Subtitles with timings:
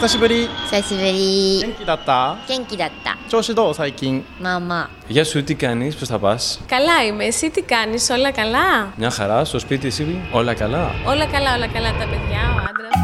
[0.00, 6.60] 久しぶり久しぶり元気だった元気だった調子どう最近まあまあ Γεια σου, τι κάνεις, πώς θα πας.
[6.66, 7.24] Καλά είμαι.
[7.24, 8.92] Εσύ τι κάνεις, όλα καλά.
[8.96, 10.90] Μια χαρά, στο σπίτι εσύ, όλα καλά.
[11.06, 11.90] Όλα καλά, όλα καλά.
[11.92, 12.94] Τα παιδιά, ο άντρας,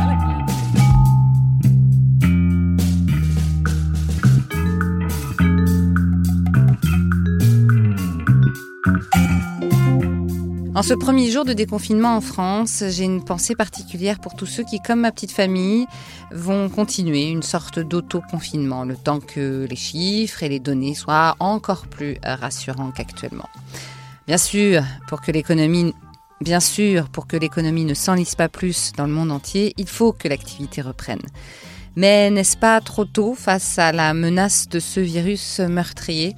[10.77, 14.63] En ce premier jour de déconfinement en France, j'ai une pensée particulière pour tous ceux
[14.63, 15.87] qui, comme ma petite famille,
[16.31, 21.87] vont continuer une sorte d'auto-confinement, le temps que les chiffres et les données soient encore
[21.87, 23.49] plus rassurants qu'actuellement.
[24.27, 25.95] Bien sûr, pour que l'économie
[27.11, 30.83] pour que l'économie ne s'enlise pas plus dans le monde entier, il faut que l'activité
[30.83, 31.23] reprenne.
[31.95, 36.35] Mais n'est-ce pas trop tôt face à la menace de ce virus meurtrier?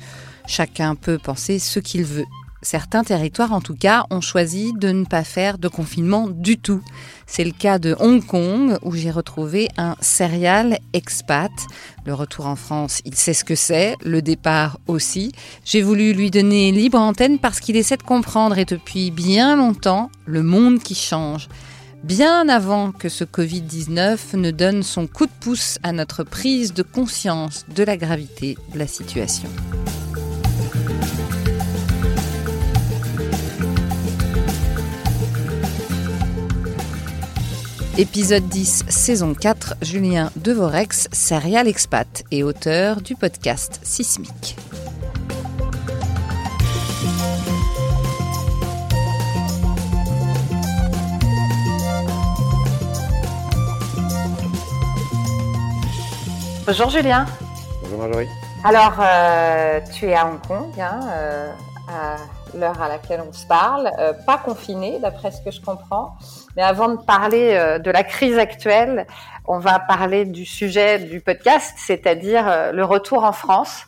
[0.47, 2.25] Chacun peut penser ce qu'il veut.
[2.61, 6.81] Certains territoires, en tout cas, ont choisi de ne pas faire de confinement du tout.
[7.25, 11.51] C'est le cas de Hong Kong, où j'ai retrouvé un serial expat.
[12.05, 15.31] Le retour en France, il sait ce que c'est, le départ aussi.
[15.63, 20.11] J'ai voulu lui donner libre antenne parce qu'il essaie de comprendre, et depuis bien longtemps,
[20.25, 21.47] le monde qui change.
[22.03, 26.83] Bien avant que ce Covid-19 ne donne son coup de pouce à notre prise de
[26.83, 29.49] conscience de la gravité de la situation.
[37.99, 44.55] Épisode 10, saison 4, Julien Devorex, serial expat et auteur du podcast Sismique.
[56.65, 57.25] Bonjour Julien.
[57.81, 58.29] Bonjour Marjorie.
[58.63, 61.51] Alors, euh, tu es à Hong Kong, hein, euh,
[61.89, 62.15] à
[62.55, 66.15] l'heure à laquelle on se parle, euh, pas confiné d'après ce que je comprends.
[66.55, 69.07] Mais avant de parler euh, de la crise actuelle,
[69.45, 73.85] on va parler du sujet du podcast, c'est-à-dire euh, le retour en France.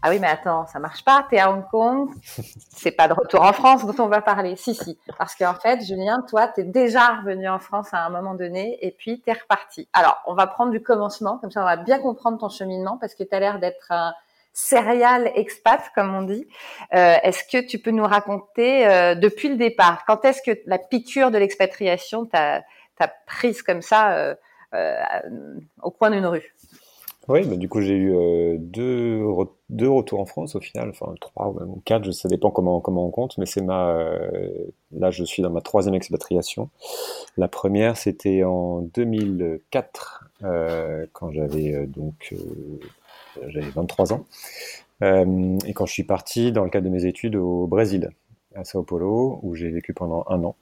[0.00, 1.26] Ah oui, mais attends, ça marche pas.
[1.28, 2.10] T'es à Hong Kong,
[2.70, 4.54] c'est pas de retour en France dont on va parler.
[4.54, 8.34] Si, si, parce qu'en fait, Julien, toi, t'es déjà revenu en France à un moment
[8.34, 9.88] donné, et puis t'es reparti.
[9.92, 13.14] Alors, on va prendre du commencement, comme ça, on va bien comprendre ton cheminement, parce
[13.14, 14.14] que t'as l'air d'être un
[14.58, 16.46] serial expat, comme on dit.
[16.92, 20.78] Euh, est-ce que tu peux nous raconter euh, depuis le départ, quand est-ce que la
[20.78, 22.64] piqûre de l'expatriation t'a
[23.26, 24.34] prise comme ça
[24.74, 25.22] euh,
[25.82, 26.54] au coin d'une rue?
[27.28, 29.22] Oui, bah, du coup j'ai eu deux,
[29.68, 33.06] deux retours en France au final, enfin trois ou même quatre, ça dépend comment, comment
[33.06, 33.98] on compte, mais c'est ma
[34.92, 36.70] là je suis dans ma troisième expatriation.
[37.36, 40.30] La première c'était en 2004
[41.12, 42.34] quand j'avais donc
[43.48, 44.24] j'avais 23 ans.
[45.02, 48.10] Euh, et quand je suis parti dans le cadre de mes études au Brésil,
[48.54, 50.56] à Sao Paulo, où j'ai vécu pendant un an.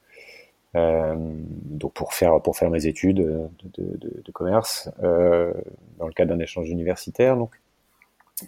[0.74, 3.48] Euh, donc pour faire pour faire mes études
[3.78, 5.54] de, commerce euh,
[5.98, 7.52] dans le cadre d'un échange universitaire donc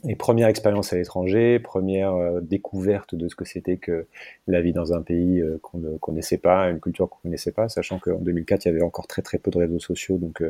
[0.06, 4.08] et première expérience à l'étranger première découverte de ce que c'était que
[4.46, 7.98] la vie dans un pays qu'on ne connaissait pas une culture qu'on connaissait pas sachant
[7.98, 10.42] qu'en 2004 il y avait encore très très peu de réseaux sociaux donc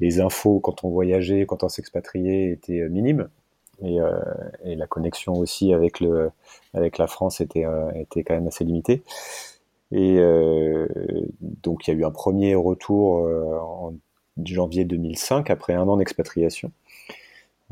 [0.00, 3.28] les infos quand on voyageait, quand on s'expatriait étaient euh, minimes.
[3.82, 4.10] Et, euh,
[4.64, 9.02] et, la connexion aussi avec, la France était, euh, était quand même assez limitée.
[9.92, 10.18] Et
[11.40, 13.94] donc il y a eu un premier retour en
[14.44, 16.72] janvier 2005, après un an d'expatriation.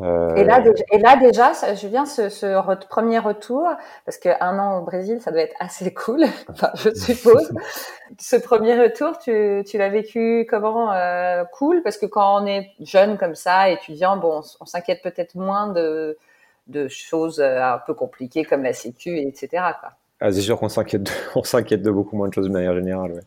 [0.00, 0.34] Euh...
[0.34, 3.66] Et, là, déjà, et là déjà, Julien, ce, ce re premier retour,
[4.04, 7.52] parce qu'un an au Brésil, ça doit être assez cool, enfin, je suppose.
[8.18, 12.72] ce premier retour, tu, tu l'as vécu comment euh, Cool, parce que quand on est
[12.80, 16.18] jeune comme ça, étudiant, bon, on, on s'inquiète peut-être moins de,
[16.66, 19.48] de choses euh, un peu compliquées comme la sécu, etc.
[19.80, 19.92] Quoi.
[20.20, 22.74] Ah, c'est sûr qu'on s'inquiète, de, on s'inquiète de beaucoup moins de choses de manière
[22.74, 23.12] générale.
[23.12, 23.20] Ouais.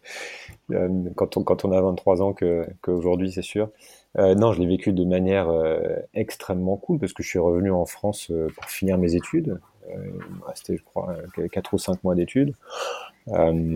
[0.72, 2.36] Euh, quand, on, quand on a 23 ans
[2.82, 3.70] qu'aujourd'hui, c'est sûr.
[4.18, 5.80] Euh, non, je l'ai vécu de manière euh,
[6.14, 9.60] extrêmement cool parce que je suis revenu en France pour finir mes études.
[9.90, 11.16] il me restait, je crois,
[11.52, 12.54] 4 ou 5 mois d'études.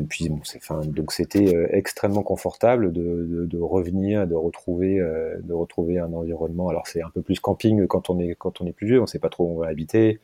[0.10, 0.42] puis bon,
[0.86, 6.70] donc c'était extrêmement confortable de, de, revenir, de retrouver, de retrouver un environnement.
[6.70, 9.08] Alors c'est un peu plus camping quand on est quand on est plus vieux, on
[9.08, 10.20] sait pas trop où on va habiter,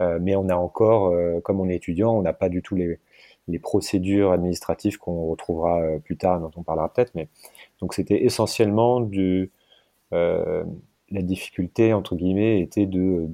[0.00, 2.98] mais on a encore, comme on est étudiant, on n'a pas du tout les
[3.48, 7.28] les procédures administratives qu'on retrouvera plus tard, dont on parlera peut-être, mais
[7.80, 9.50] donc c'était essentiellement du,
[10.12, 10.62] euh,
[11.10, 13.28] la difficulté entre guillemets était de,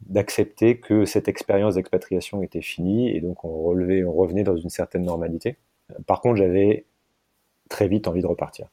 [0.00, 4.70] d'accepter que cette expérience d'expatriation était finie et donc on relevait, on revenait dans une
[4.70, 5.58] certaine normalité.
[6.06, 6.86] Par contre, j'avais
[7.68, 8.68] très vite envie de repartir.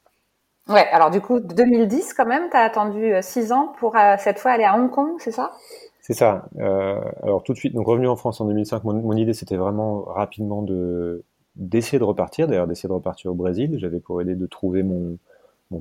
[0.69, 4.39] Ouais, alors du coup, 2010 quand même, tu as attendu 6 ans pour euh, cette
[4.39, 5.51] fois aller à Hong Kong, c'est ça?
[6.03, 6.49] C'est ça.
[6.57, 10.01] Euh, alors tout de suite, donc revenu en France en 2005, mon, idée c'était vraiment
[10.03, 11.23] rapidement de
[11.55, 13.77] d'essayer de repartir, d'ailleurs d'essayer de repartir au Brésil.
[13.79, 15.17] J'avais pour aider de trouver mon,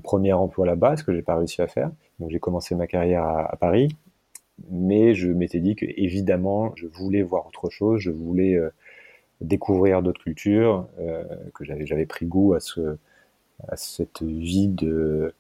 [0.02, 1.90] premier emploi là-bas, ce que j'ai pas réussi à faire.
[2.20, 3.88] Donc j'ai commencé ma carrière à, Paris,
[4.70, 8.70] mais je m'étais dit que évidemment je voulais voir autre chose, je voulais euh,
[9.40, 11.24] découvrir d'autres cultures, euh,
[11.54, 12.60] que j'avais j'avais pris goût à
[13.76, 15.34] cette vie de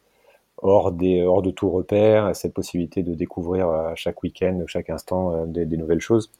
[0.62, 5.34] hors des hors de tout repère, cette possibilité de découvrir à chaque week-end, chaque instant
[5.34, 6.30] euh, des, des, nouvelles choses.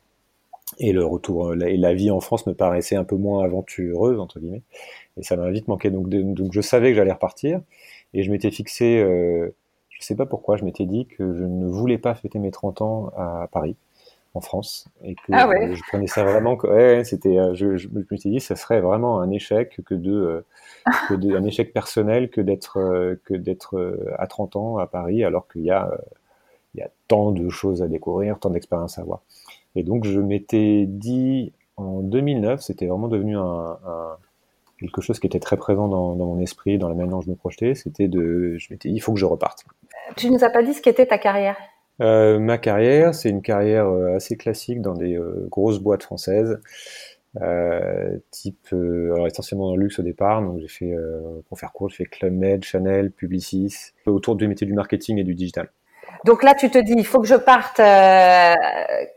[0.79, 4.41] Et le retour et la vie en France me paraissait un peu moins aventureuse entre
[4.41, 4.63] guillemets,
[5.19, 5.91] et ça m'a vite manqué.
[5.91, 7.61] Donc, donc je savais que j'allais repartir.
[8.15, 9.55] Et je m'étais fixé, euh,
[9.91, 12.83] je sais pas pourquoi, je m'étais dit que je ne voulais pas fêter mes 30
[12.83, 13.77] ans à Paris,
[14.35, 15.75] en France, et que ah ouais.
[15.75, 16.57] je prenais ça vraiment.
[16.57, 20.13] Ouais, c'était, euh, je, je, me suis dit, ça serait vraiment un échec que de,
[20.13, 20.45] euh,
[21.09, 25.23] que de un échec personnel que d'être euh, que d'être à 30 ans à Paris,
[25.25, 25.91] alors qu'il y a
[26.75, 29.21] il y a tant de choses à découvrir, tant d'expériences à voir.
[29.77, 34.17] Et donc je m'étais dit en 2009, c'était vraiment devenu un, un
[34.83, 37.37] quelque chose qui était très présent dans, mon esprit, dans la manière dont je me
[37.37, 39.65] projetais, c'était de, je m'étais dit, il faut que je reparte.
[40.17, 41.57] Tu nous as pas dit ce qu'était ta carrière
[42.01, 46.61] euh, Ma carrière, c'est une carrière euh, assez classique dans des euh, grosses boîtes françaises,
[48.31, 50.43] type, alors essentiellement dans le luxe au départ.
[50.43, 50.95] Donc j'ai fait,
[51.49, 55.25] pour faire court, j'ai fait Club Med, Chanel, Publicis, autour du métier du marketing et
[55.25, 55.71] du digital.
[56.27, 57.79] Donc là, tu te dis, il faut que je parte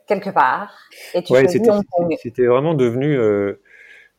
[0.07, 0.73] quelque part.
[1.13, 3.17] Et tu ouais, c'était vraiment devenu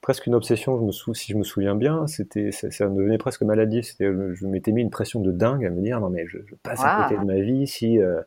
[0.06, 1.14] presque une obsession, je me sou...
[1.14, 3.86] si je me souviens bien, c'était, ça, ça, devenait presque maladif.
[3.86, 6.54] C'était, je m'étais mis une pression de dingue à me dire non mais je, je
[6.62, 8.20] passe à côté de ma vie si euh,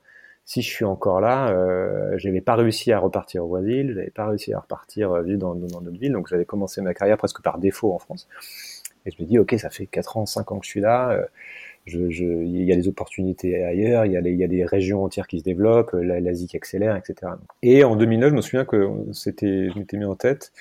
[0.50, 1.52] si je suis encore là.
[1.52, 5.38] Euh, j'avais pas réussi à repartir au Brésil, j'avais pas réussi à repartir euh, vivre
[5.38, 8.28] dans, dans notre ville, donc j'avais commencé ma carrière presque par défaut en France.
[9.06, 11.12] Et je me dis ok, ça fait 4 ans, 5 ans que je suis là.
[11.12, 11.24] Euh,
[11.86, 15.40] je, je, il y a des opportunités ailleurs, il y a, des régions entières qui
[15.40, 17.34] se développent, l'Asie qui accélère, etc.
[17.62, 20.52] Et en 2009, je me souviens que c'était, je m'étais mis en tête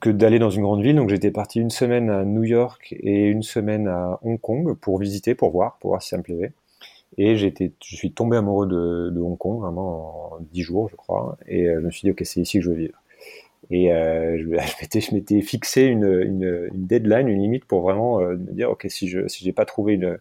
[0.00, 0.96] que d'aller dans une grande ville.
[0.96, 4.98] Donc j'étais parti une semaine à New York et une semaine à Hong Kong pour
[4.98, 6.52] visiter, pour voir, pour voir si ça me plaisait.
[7.18, 10.96] Et j'étais, je suis tombé amoureux de, de Hong Kong vraiment en dix jours, je
[10.96, 11.36] crois.
[11.46, 13.00] Et euh, je me suis dit ok, c'est ici que je veux vivre.
[13.70, 18.20] Et euh, je, m'étais, je m'étais fixé une, une, une, deadline, une limite pour vraiment
[18.20, 20.18] euh, me dire ok, si je si j'ai pas trouvé une,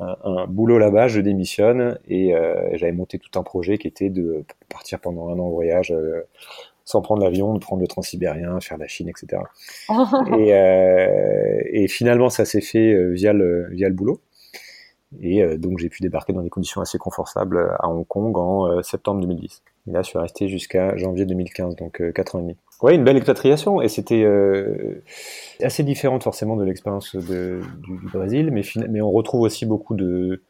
[0.00, 1.98] un, un, boulot là-bas, je démissionne.
[2.08, 5.50] Et euh, j'avais monté tout un projet qui était de partir pendant un an en
[5.50, 6.22] voyage euh,
[6.84, 9.42] sans prendre l'avion, de prendre le transsibérien, faire la Chine, etc.
[10.38, 14.20] et, euh, et, finalement, ça s'est fait via le, via le boulot.
[15.20, 18.66] Et euh, donc, j'ai pu débarquer dans des conditions assez confortables à Hong Kong en
[18.66, 19.62] euh, septembre 2010.
[19.88, 22.56] Et là, je suis resté jusqu'à janvier 2015, donc euh, 4 ans et demi.
[22.82, 24.26] Ouais, une belle expatriation, et c'était
[25.62, 28.60] assez différente forcément de l'expérience du, du, Brésil, mais,
[28.90, 30.42] mais on retrouve aussi beaucoup de,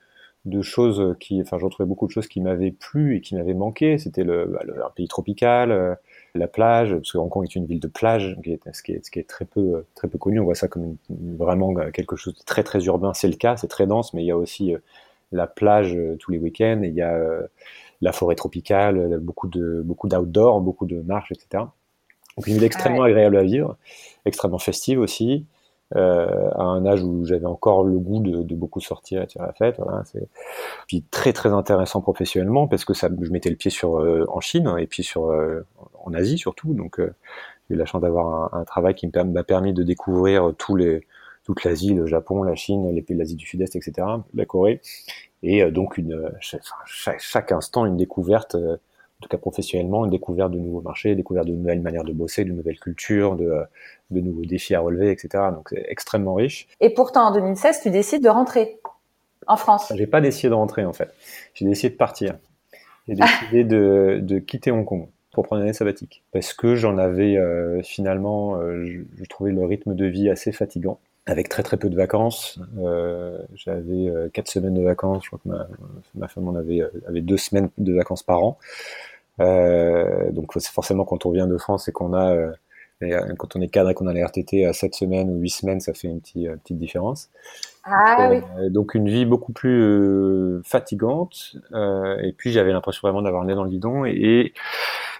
[0.44, 3.55] de choses qui, enfin, je retrouvais beaucoup de choses qui m'avaient plu et qui m'avaient
[3.55, 3.99] manqué.
[3.99, 5.99] C'était le, bah, le, un pays tropical,
[6.37, 8.37] la plage, parce que Hong Kong est une ville de plage,
[8.73, 10.41] ce qui est, ce qui est très peu très peu connu.
[10.41, 13.15] On voit ça comme vraiment quelque chose de très très urbain.
[13.15, 14.79] C'est le cas, c'est très dense, mais il y a aussi euh,
[15.33, 17.47] la plage euh, tous les week-ends, il y a euh,
[18.00, 21.65] la forêt tropicale, beaucoup de beaucoup d'outdoor, beaucoup de marches, etc.
[22.37, 23.77] Donc une ville extrêmement agréable à vivre,
[24.25, 25.47] extrêmement festive aussi
[25.94, 29.31] euh, à un âge où j'avais encore le goût de, de, beaucoup sortir et de
[29.31, 29.77] faire la fête.
[29.79, 30.29] Voilà, c'est
[30.88, 34.41] puis très très intéressant professionnellement parce que ça, je mettais le pied sur euh, en
[34.41, 35.65] Chine et puis sur euh,
[36.05, 36.75] en Asie surtout.
[36.75, 37.15] Donc euh,
[37.69, 41.06] j'ai eu la chance d'avoir un, un, travail qui m'a permis de découvrir tous les
[41.44, 44.05] toute l'Asie, le Japon, la Chine, les pays de l'Asie du Sud-Est, etc.,
[44.35, 44.81] la Corée,
[45.45, 46.64] et donc une chaque,
[47.21, 48.57] chaque, instant une découverte
[49.26, 52.52] tout cas professionnellement, une découverte de nouveaux marchés, découverte de nouvelles manières de bosser, de
[52.52, 53.62] nouvelles cultures, de,
[54.11, 55.45] de nouveaux défis à relever, etc.
[55.52, 56.68] Donc c'est extrêmement riche.
[56.80, 58.78] Et pourtant, en 2016, tu décides de rentrer
[59.47, 59.92] en France.
[59.95, 61.12] J'ai pas décidé de rentrer en fait.
[61.54, 62.37] J'ai décidé de partir.
[63.09, 66.99] J'ai décidé de, de, quitter Hong Kong pour prendre une année sabbatique parce que j'en
[66.99, 71.62] avais euh, finalement, euh, je, je, trouvais le rythme de vie assez fatigant avec très
[71.62, 72.59] très peu de vacances.
[72.78, 75.25] Euh, j'avais euh, quatre semaines de vacances.
[75.25, 75.66] Je crois que ma,
[76.14, 78.59] ma femme en avait, euh, avait deux semaines de vacances par an.
[79.40, 82.52] Euh, donc forcément quand on vient de France et qu'on a euh,
[83.37, 85.81] quand on est cadre et qu'on a les RTT à 7 semaines ou 8 semaines,
[85.81, 87.28] ça fait une petite, une petite différence.
[87.85, 88.71] Ah, oui.
[88.71, 91.57] Donc une vie beaucoup plus fatigante.
[91.75, 94.07] et puis j'avais l'impression vraiment d'avoir le nez dans le guidon.
[94.07, 94.55] Et, et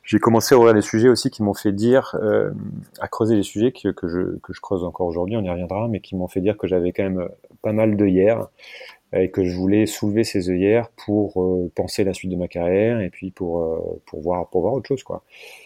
[0.07, 2.53] j'ai commencé à ouvrir des sujets aussi qui m'ont fait dire, euh,
[3.01, 5.89] à creuser les sujets que, que, je, que je creuse encore aujourd'hui, on y reviendra,
[5.89, 7.29] mais qui m'ont fait dire que j'avais quand même
[7.61, 8.47] pas mal d'œillères
[9.21, 13.01] et que je voulais soulever ces œillères pour euh, penser la suite de ma carrière
[13.01, 15.03] et puis pour, euh, pour, voir, pour voir autre chose.
[15.03, 15.23] Quoi.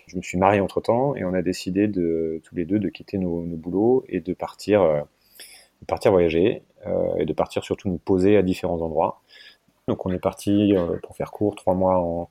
[0.07, 3.19] Je me suis marié entre-temps et on a décidé de, tous les deux de quitter
[3.19, 5.01] nos, nos boulots et de partir, euh,
[5.81, 9.21] de partir voyager euh, et de partir surtout nous poser à différents endroits.
[9.89, 12.29] Donc on est parti, pour faire court, trois mois en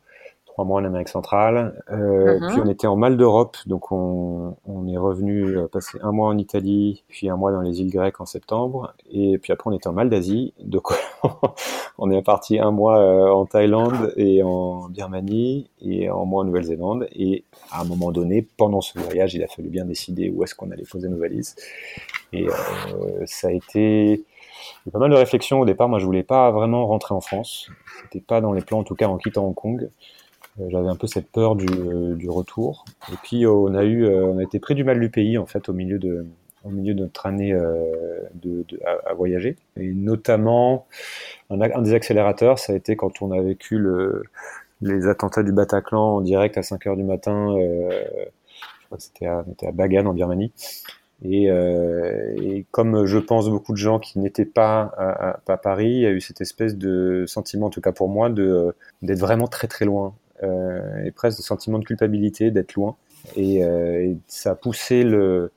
[0.60, 1.82] trois mois en Amérique centrale.
[1.89, 2.50] Euh, Mhm.
[2.50, 6.28] Puis on était en Mal d'Europe, donc on, on est revenu euh, passer un mois
[6.28, 9.74] en Italie, puis un mois dans les îles grecques en septembre, et puis après on
[9.74, 10.89] était en Mal d'Asie, donc
[11.98, 16.46] on est parti un mois euh, en Thaïlande et en Birmanie et un mois en
[16.46, 17.08] Nouvelle-Zélande.
[17.13, 20.56] Et à un moment donné, pendant ce voyage, il a fallu bien décider où est-ce
[20.56, 21.56] qu'on allait poser nos valises.
[22.34, 24.25] Et euh, ça a été
[24.92, 25.88] pas mal de réflexions au départ.
[25.88, 27.70] Moi, je voulais pas vraiment rentrer en France.
[28.04, 29.89] C'était pas dans les plans, en tout cas, en quittant Hong Kong.
[30.60, 32.86] Euh, J'avais un peu cette peur du, euh, du retour.
[33.12, 35.46] Et puis, euh, on a eu, on a été pris du mal du pays en
[35.46, 36.25] fait au milieu de,
[36.63, 37.54] au milieu de notre année
[38.36, 39.56] de, de- à, voyager.
[39.78, 40.86] Et notamment,
[41.50, 44.24] un, des accélérateurs, ça a été quand on a vécu le,
[44.82, 47.56] les attentats du Bataclan en direct à 5 heures du matin.
[47.58, 47.89] euh,
[48.82, 50.51] je crois que c'était à, à Bagan en Birmanie.
[51.24, 55.58] Et, euh, et comme je pense beaucoup de gens qui n'étaient pas à, à- à
[55.58, 59.20] Paris, il y a eu cette espèce de sentiment, en tout cas pour moi, d'être
[59.20, 62.96] vraiment très très loin et presque de sentiment de culpabilité d'être loin.
[63.36, 65.51] Et, euh, et ça a poussé le,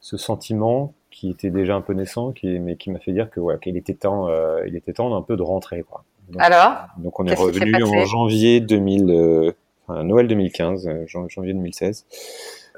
[0.00, 3.40] ce sentiment qui était déjà un peu naissant, qui, mais qui m'a fait dire que
[3.40, 5.82] ouais, qu'il était temps, euh, il était temps un peu de rentrer.
[5.82, 6.04] Quoi.
[6.28, 9.52] Donc, Alors, donc on est revenu en janvier 2000, euh,
[9.86, 12.06] enfin, Noël 2015, euh, jan- janvier 2016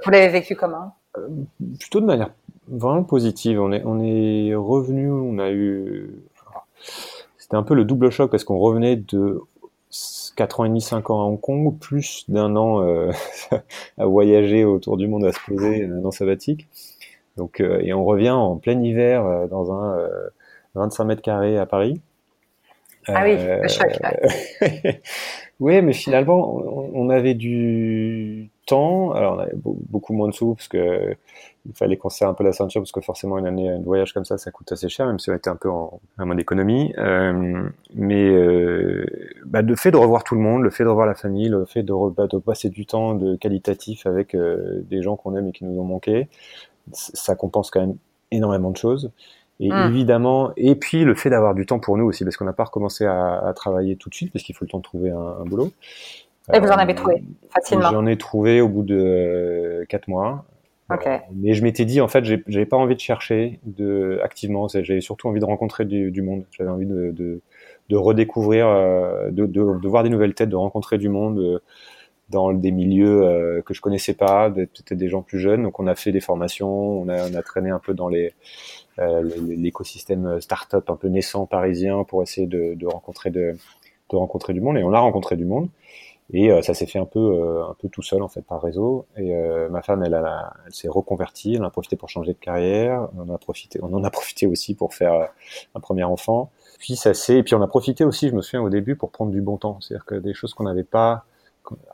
[0.02, 0.94] vous l'avez vécu comment?
[1.78, 2.30] Plutôt de manière
[2.68, 3.60] vraiment positive.
[3.60, 6.10] On est, on est revenu, on a eu.
[7.36, 9.42] C'était un peu le double choc parce qu'on revenait de
[10.36, 13.10] 4 ans et demi, 5 ans à Hong Kong, plus d'un an euh,
[13.98, 16.68] à voyager autour du monde, à se poser, un an sabbatique.
[17.36, 20.28] Donc, euh, et on revient en plein hiver euh, dans un euh,
[20.74, 22.00] 25 mètres carrés à Paris.
[23.12, 23.88] Ah oui, Euh, le choc.
[24.02, 25.02] ouais.
[25.60, 29.12] oui, mais finalement, on, on avait du temps.
[29.12, 31.14] Alors, on avait beau- beaucoup moins de sous parce que
[31.68, 34.14] il fallait qu'on serre un peu la ceinture parce que forcément, une année, un voyage
[34.14, 36.40] comme ça, ça coûte assez cher, même si on était un peu en, en mode
[36.40, 36.94] économie.
[36.96, 39.04] Euh, mais euh,
[39.44, 41.66] bah, le fait de revoir tout le monde, le fait de revoir la famille, le
[41.66, 45.36] fait de, re- bah, de passer du temps de qualitatif avec euh, des gens qu'on
[45.36, 46.28] aime et qui nous ont manqué,
[46.92, 47.96] ça compense quand même
[48.30, 49.10] énormément de choses.
[49.62, 49.88] Et Mm.
[49.88, 52.64] évidemment, et puis le fait d'avoir du temps pour nous aussi, parce qu'on n'a pas
[52.64, 55.18] recommencé à, à travailler tout de suite, parce qu'il faut le temps de trouver un,
[55.42, 55.70] un boulot.
[56.54, 57.22] Et vous en Euh, avez trouvé
[57.54, 57.90] facilement.
[57.90, 60.44] J'en ai trouvé au bout de euh, quatre mois.
[60.92, 61.06] Ok.
[61.06, 64.66] Euh, mais je m'étais dit, en fait, j'avais pas envie de chercher de, activement.
[64.68, 66.44] J'avais surtout envie de rencontrer du, du monde.
[66.50, 67.40] J'avais envie de, de,
[67.88, 71.58] de redécouvrir, euh, de, de, voir des nouvelles têtes, de rencontrer du monde euh,
[72.28, 75.62] dans des milieux euh, que je connaissais pas, peut-être des gens plus jeunes.
[75.62, 76.68] Donc, on a fait des formations,
[77.00, 78.32] on a, on a traîné un peu dans les
[78.98, 83.56] euh, l'écosystème start-up un peu naissant parisien pour essayer de, de rencontrer de,
[84.10, 84.76] de rencontrer du monde.
[84.76, 85.68] Et on a rencontré du monde.
[86.32, 88.62] Et euh, ça s'est fait un peu, euh, un peu tout seul en fait par
[88.62, 89.06] réseau.
[89.16, 92.38] Et euh, ma femme, elle, a- elle s'est reconvertie, elle a profité pour changer de
[92.38, 93.08] carrière.
[93.16, 95.28] On en a profité, on en a profité aussi pour faire
[95.74, 96.50] un premier enfant.
[96.78, 99.10] Puis ça s'est, et puis on a profité aussi, je me souviens au début, pour
[99.10, 99.80] prendre du bon temps.
[99.80, 101.24] C'est-à-dire que des choses qu'on n'avait pas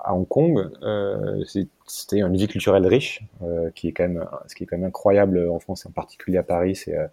[0.00, 1.42] à Hong Kong, euh,
[1.86, 4.86] c'était une vie culturelle riche, euh, qui est quand même, ce qui est quand même
[4.86, 7.06] incroyable en France, en particulier à Paris, c'est euh,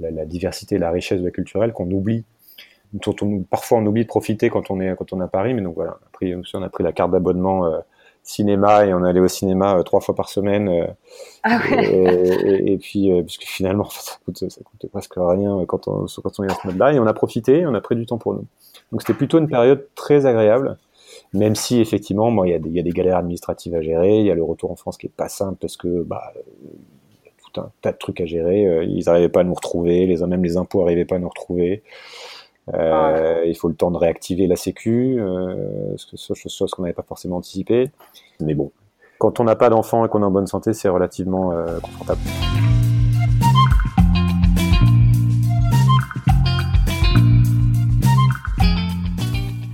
[0.00, 2.24] la, la diversité, la richesse de la culturelle qu'on oublie
[2.92, 5.54] dont on, parfois on oublie de profiter quand on est quand on est à Paris
[5.54, 5.92] mais donc voilà.
[6.02, 7.78] On a pris, on a pris la carte d'abonnement euh,
[8.22, 10.86] cinéma et on allait au cinéma euh, trois fois par semaine euh,
[11.42, 11.84] Ah ouais.
[11.84, 16.38] et, et- et puis puisque finalement ça coûte ça coûte presque rien quand on quand
[16.40, 18.18] on est dans ce mode là et on a profité on a pris du temps
[18.18, 18.44] pour nous.
[18.92, 20.76] Donc c'était plutôt une période très agréable
[21.32, 23.80] même si effectivement moi il y a des il y a des galères administratives à
[23.82, 24.18] gérer.
[24.18, 26.32] Il y a le retour en France qui est pas simple parce que bah
[26.62, 28.84] il y a tout un tas de trucs à gérer.
[28.86, 31.82] Ils n'arrivaient pas à nous retrouver les même les impôts n'arrivaient pas à nous retrouver
[32.74, 37.36] euh, il faut le temps de réactiver la sécu, euh, chose qu'on n'avait pas forcément
[37.36, 37.90] anticipé.
[38.40, 38.70] Mais bon,
[39.18, 42.20] quand on n'a pas d'enfant et qu'on est en bonne santé, c'est relativement euh, confortable.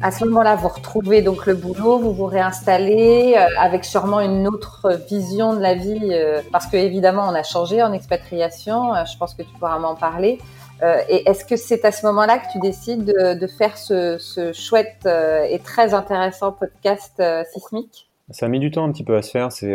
[0.02, 4.46] À ce moment-là, vous retrouvez donc le boulot, vous vous réinstallez euh, avec sûrement une
[4.46, 6.12] autre vision de la vie,
[6.52, 8.92] parce que évidemment, on a changé en expatriation.
[9.04, 10.38] je pense que tu pourras m'en parler.
[10.82, 15.06] Euh, et est-ce que c'est à ce moment-là que tu décides de, faire ce, chouette
[15.06, 18.10] euh, et très intéressant podcast euh, sismique?
[18.30, 19.52] Ça a mis du temps un petit peu à se faire.
[19.52, 19.74] C'est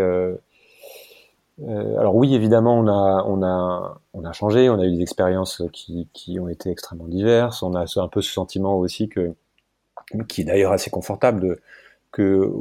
[1.59, 5.61] alors oui, évidemment, on a on a on a changé, on a eu des expériences
[5.71, 7.61] qui ont été extrêmement diverses.
[7.61, 9.35] On a un peu ce sentiment aussi que
[10.27, 11.61] qui est d'ailleurs assez confortable de
[12.11, 12.51] que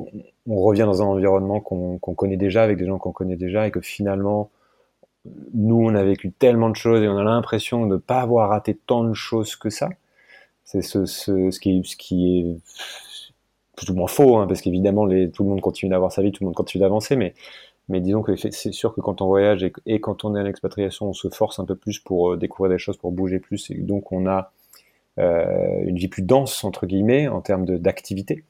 [0.46, 3.70] on revient dans un environnement qu'on connaît déjà avec des gens qu'on connaît déjà et
[3.70, 4.50] que finalement
[5.54, 8.50] nous on a vécu tellement de choses et on a l'impression de ne pas avoir
[8.50, 9.88] raté tant de choses que ça.
[10.64, 12.46] C'est ce, ce, ce qui est ce qui est
[13.76, 16.44] plus ou moins faux hein, parce qu'évidemment tout le monde continue d'avoir sa vie, tout
[16.44, 17.34] le monde continue d'avancer, mais
[17.88, 20.44] mais disons que c'est sûr que quand on voyage et, et quand on est à
[20.44, 23.68] l'expatriation, on se force un peu plus pour euh, découvrir des choses, pour bouger plus,
[23.70, 24.52] et donc on a
[25.18, 28.44] euh, une vie plus dense entre guillemets en termes d'activité.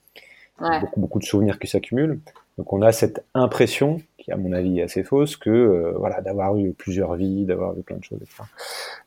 [0.61, 0.79] Ouais.
[0.81, 2.21] beaucoup, beaucoup de souvenirs qui s'accumulent.
[2.61, 6.21] Donc on a cette impression, qui à mon avis est assez fausse, que euh, voilà,
[6.21, 8.43] d'avoir eu plusieurs vies, d'avoir eu plein de choses, etc.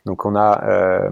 [0.08, 1.12] Donc on a, euh,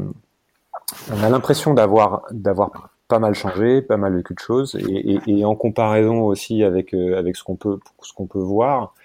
[1.11, 5.21] on a l'impression d'avoir, d'avoir pas mal changé, pas mal vécu de choses, et, et,
[5.27, 8.95] et en comparaison aussi avec, euh, avec ce qu'on peut, ce qu'on peut voir,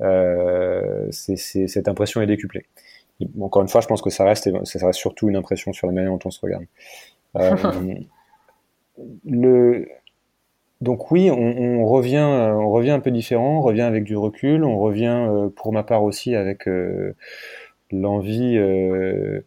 [0.00, 2.64] c'est, c'est, cette impression est décuplée.
[3.20, 5.88] Et encore une fois, je pense que ça reste, ça reste surtout une impression sur
[5.88, 6.64] la manière dont on se regarde.
[9.26, 9.86] Le,
[10.80, 14.64] donc oui, on, on, revient, on revient un peu différent, on revient avec du recul,
[14.64, 17.14] on revient euh, pour ma part aussi avec euh,
[17.90, 19.40] l'envie, euh,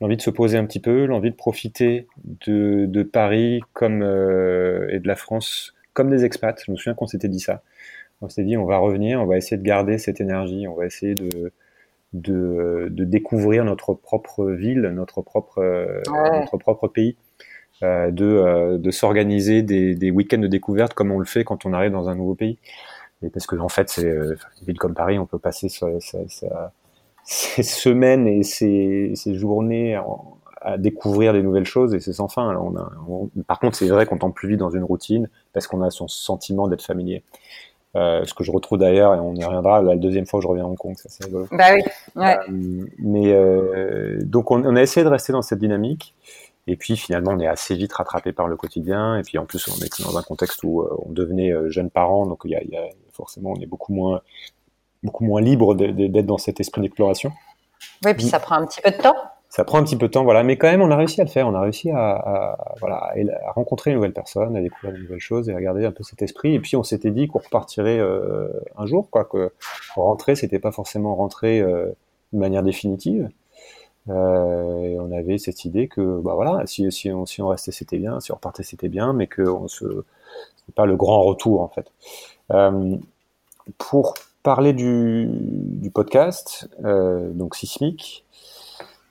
[0.00, 2.06] l'envie de se poser un petit peu, l'envie de profiter
[2.46, 6.62] de, de Paris comme euh, et de la France comme des expats.
[6.66, 7.62] Je me souviens qu'on s'était dit ça.
[8.20, 10.86] On s'était dit on va revenir, on va essayer de garder cette énergie, on va
[10.86, 11.52] essayer de
[12.14, 15.60] de, de découvrir notre propre ville, notre propre
[16.08, 16.40] Ouais.
[16.40, 17.16] notre propre pays.
[17.84, 21.64] Euh, de, euh, de s'organiser des, des week-ends de découverte comme on le fait quand
[21.64, 22.58] on arrive dans un nouveau pays.
[23.22, 25.86] Et parce que en fait, c'est euh, une ville comme Paris, on peut passer sa,
[26.00, 26.72] sa, sa,
[27.24, 32.26] ses semaines et ses, ses journées en- à découvrir des nouvelles choses et c'est sans
[32.26, 32.50] fin.
[32.50, 35.28] Alors, on a, on- par contre, c'est vrai qu'on tombe plus vite dans une routine
[35.52, 37.22] parce qu'on a son sentiment d'être familier.
[37.96, 40.48] Euh, ce que je retrouve d'ailleurs, et on y reviendra, la deuxième fois que je
[40.48, 41.46] reviens à Hong Kong, ça c'est rigolo.
[41.52, 41.82] Bah oui.
[42.16, 42.36] Ouais.
[42.50, 46.14] Euh, mais euh, donc on, on a essayé de rester dans cette dynamique.
[46.70, 49.16] Et puis finalement, on est assez vite rattrapé par le quotidien.
[49.16, 51.90] Et puis en plus, on est dans un contexte où euh, on devenait euh, jeunes
[51.90, 54.20] parents, donc il y a, il y a forcément, on est beaucoup moins,
[55.02, 57.32] beaucoup moins libre d'être dans cet esprit d'exploration.
[58.04, 59.16] Oui, puis ça prend un petit peu de temps.
[59.50, 61.24] Ça prend un petit peu de temps, voilà, mais quand même, on a réussi à
[61.24, 61.48] le faire.
[61.48, 63.14] On a réussi à, à- voilà, à
[63.48, 66.04] à rencontrer une nouvelle personne, à découvrir de nouvelles choses et à garder un peu
[66.04, 66.54] cet esprit.
[66.54, 69.50] Et puis, on s'était dit qu'on repartirait euh, un jour, quoi, que
[69.94, 71.86] rentrer, c'était pas forcément rentrer euh,
[72.34, 73.30] de manière définitive.
[74.08, 78.32] Euh, et on avait cette idée que, bah voilà, si, on, restait, c'était bien, si
[78.32, 80.04] on repartait, c'était bien, mais que on se,
[80.74, 81.90] pas le grand retour, en fait.
[82.52, 82.96] Euh,
[83.76, 88.24] pour parler du, podcast, euh, donc Sismic,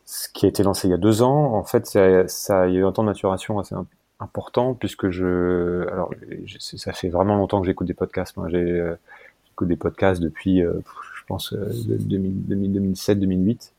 [0.06, 2.77] ce qui a été lancé il y a deux ans, en fait, ça, il y
[2.77, 3.86] a eu un temps de maturation assez im-
[4.20, 6.12] important puisque je, alors,
[6.60, 8.36] ça fait vraiment longtemps que j'écoute des podcasts.
[8.38, 13.74] Moi, j'écoute des podcasts depuis, je pense, euh, 2007, 2008.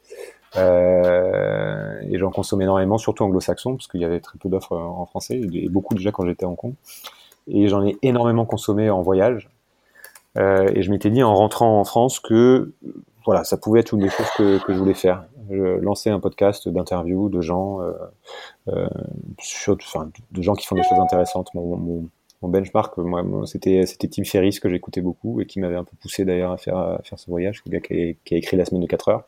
[0.57, 5.07] Euh, et j'en consomme énormément, surtout anglo-saxon, parce qu'il y avait très peu d'offres en
[5.07, 6.75] français, et beaucoup déjà quand j'étais à Hong.
[7.49, 9.49] Et j'en ai énormément consommé en voyage.
[10.37, 12.73] Euh, et je m'étais dit en rentrant en France que
[13.25, 15.25] voilà, ça pouvait être une des choses que, je voulais faire.
[15.51, 17.93] Je lancer un podcast d'interviews de gens, euh,
[18.69, 18.89] euh,
[19.39, 21.49] sur, enfin, de gens qui font des choses intéressantes.
[21.55, 22.09] Mon,
[22.41, 26.53] benchmark, moi, c'était Tim Ferriss que j'écoutais beaucoup et qui m'avait un peu poussé d'ailleurs
[26.53, 28.83] à faire à faire ce voyage, le gars qui a, qui a écrit La semaine
[28.83, 29.25] de 4 heures.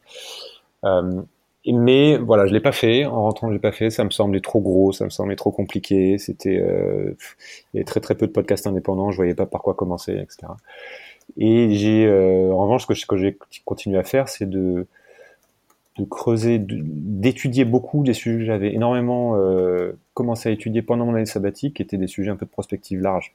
[0.85, 1.23] Euh,
[1.67, 3.05] mais voilà, je l'ai pas fait.
[3.05, 3.91] En rentrant, je l'ai pas fait.
[3.91, 6.19] Ça me semblait trop gros, ça me semblait trop compliqué.
[6.19, 7.15] C'était, euh,
[7.73, 9.11] il y avait très très peu de podcasts indépendants.
[9.11, 10.53] Je voyais pas par quoi commencer, etc.
[11.37, 14.87] Et j'ai, euh, en revanche, ce que, j'ai continué à faire, c'est de,
[15.99, 21.15] de creuser, d'étudier beaucoup des sujets que j'avais énormément euh, commencé à étudier pendant mon
[21.15, 23.35] année sabbatique, qui étaient des sujets un peu de prospective large.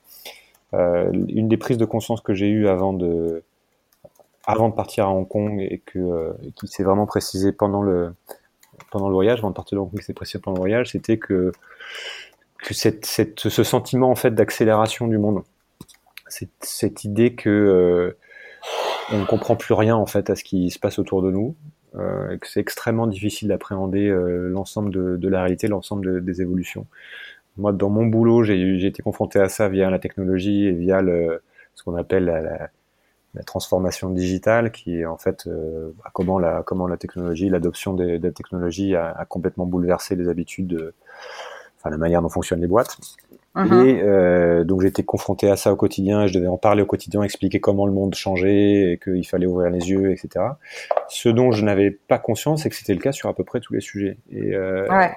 [0.74, 3.44] Euh, une des prises de conscience que j'ai eues avant de,
[4.48, 8.14] avant de partir à Hong Kong et que euh, qui s'est vraiment précisé pendant le
[8.92, 10.92] pendant le voyage, avant de partir de Hong Kong, qui s'est précisé pendant le voyage,
[10.92, 11.52] c'était que
[12.64, 15.44] que cette, cette, ce sentiment en fait d'accélération du monde,
[16.28, 18.18] cette, cette idée que euh,
[19.12, 21.56] on ne comprend plus rien en fait à ce qui se passe autour de nous,
[21.96, 26.20] euh, et que c'est extrêmement difficile d'appréhender euh, l'ensemble de, de la réalité, l'ensemble de-
[26.20, 26.88] des évolutions.
[27.58, 31.42] Moi, dans mon boulot, j'ai été confronté à ça via la technologie et via le,
[31.76, 32.70] ce qu'on appelle la,
[33.36, 37.94] la transformation digitale, qui est en fait euh, bah, comment la comment la technologie, l'adoption
[37.94, 40.94] des- de la technologie a, complètement bouleversé les habitudes, de,
[41.78, 42.98] enfin la manière dont fonctionnent les boîtes.
[43.86, 47.24] Et euh, donc été confronté à ça au quotidien, je devais en parler au quotidien,
[47.24, 50.46] expliquer comment le monde changeait et qu'il fallait ouvrir les yeux, etc.
[51.08, 53.62] Ce dont je n'avais pas conscience, c'est que c'était le cas sur à peu près
[53.62, 54.18] tous les sujets.
[54.32, 55.12] Et, euh, Ouais.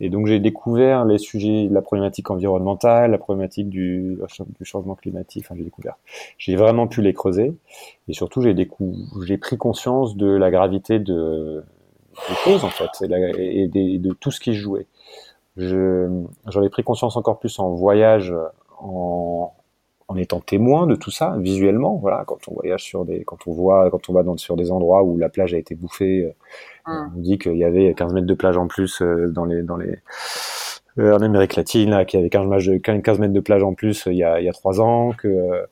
[0.00, 4.18] et donc j'ai découvert les sujets, la problématique environnementale, la problématique du,
[4.58, 5.44] du changement climatique.
[5.46, 5.96] Enfin, j'ai découvert.
[6.36, 7.52] J'ai vraiment pu les creuser.
[8.08, 11.62] Et surtout, j'ai pris conscience de la gravité de
[12.28, 14.86] des choses en fait, et, la- et de tout ce qui se jouait.
[15.58, 16.08] Je,
[16.46, 18.32] j'en ai pris conscience encore plus en voyage,
[18.80, 19.52] en,
[20.08, 21.96] en étant témoin de tout ça visuellement.
[21.96, 24.70] Voilà, quand on voyage sur des, quand on voit, quand on va dans, sur des
[24.70, 26.32] endroits où la plage a été bouffée, euh,
[26.86, 27.12] Mm.
[27.16, 29.76] on dit qu'il y avait 15 mètres de plage en plus euh, dans les, dans
[29.76, 29.98] les,
[30.98, 33.62] euh, en Amérique latine, là, qu'il y avait 15, mètres de- 15 mètres de plage
[33.62, 35.66] en plus euh, il y a, il y a trois ans, que euh,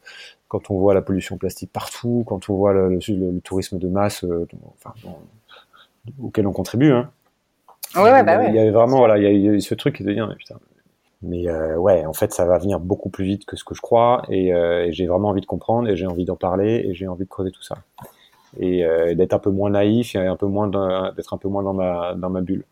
[0.49, 3.79] quand on voit la pollution plastique partout, quand on voit le, le, le- le tourisme
[3.79, 5.15] de masse, euh, enfin, bon,
[6.23, 7.11] auquel on contribue, hein,
[7.97, 10.05] Ouais, ouais, bah il y avait vraiment, voilà, il y a eu ce truc qui
[10.05, 10.57] de dire, mais putain,
[11.23, 13.81] Mais euh, ouais, en fait, ça va venir beaucoup plus vite que ce que je
[13.81, 16.95] crois, et, euh, et j'ai vraiment envie de comprendre, et j'ai envie d'en parler, et
[16.95, 17.77] j'ai envie de creuser tout ça,
[18.59, 21.63] et euh, d'être un peu moins naïf, et un peu moins d'être un peu moins
[21.63, 22.65] dans ma dans ma bulle.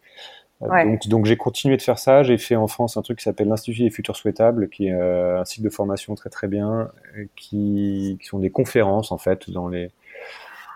[0.60, 0.84] Ouais.
[0.84, 2.22] Donc, donc j'ai continué de faire ça.
[2.22, 5.44] J'ai fait en France un truc qui s'appelle l'Institut des futurs souhaitables, qui est un
[5.44, 6.90] cycle de formation très très bien,
[7.36, 9.90] qui, qui sont des conférences en fait dans les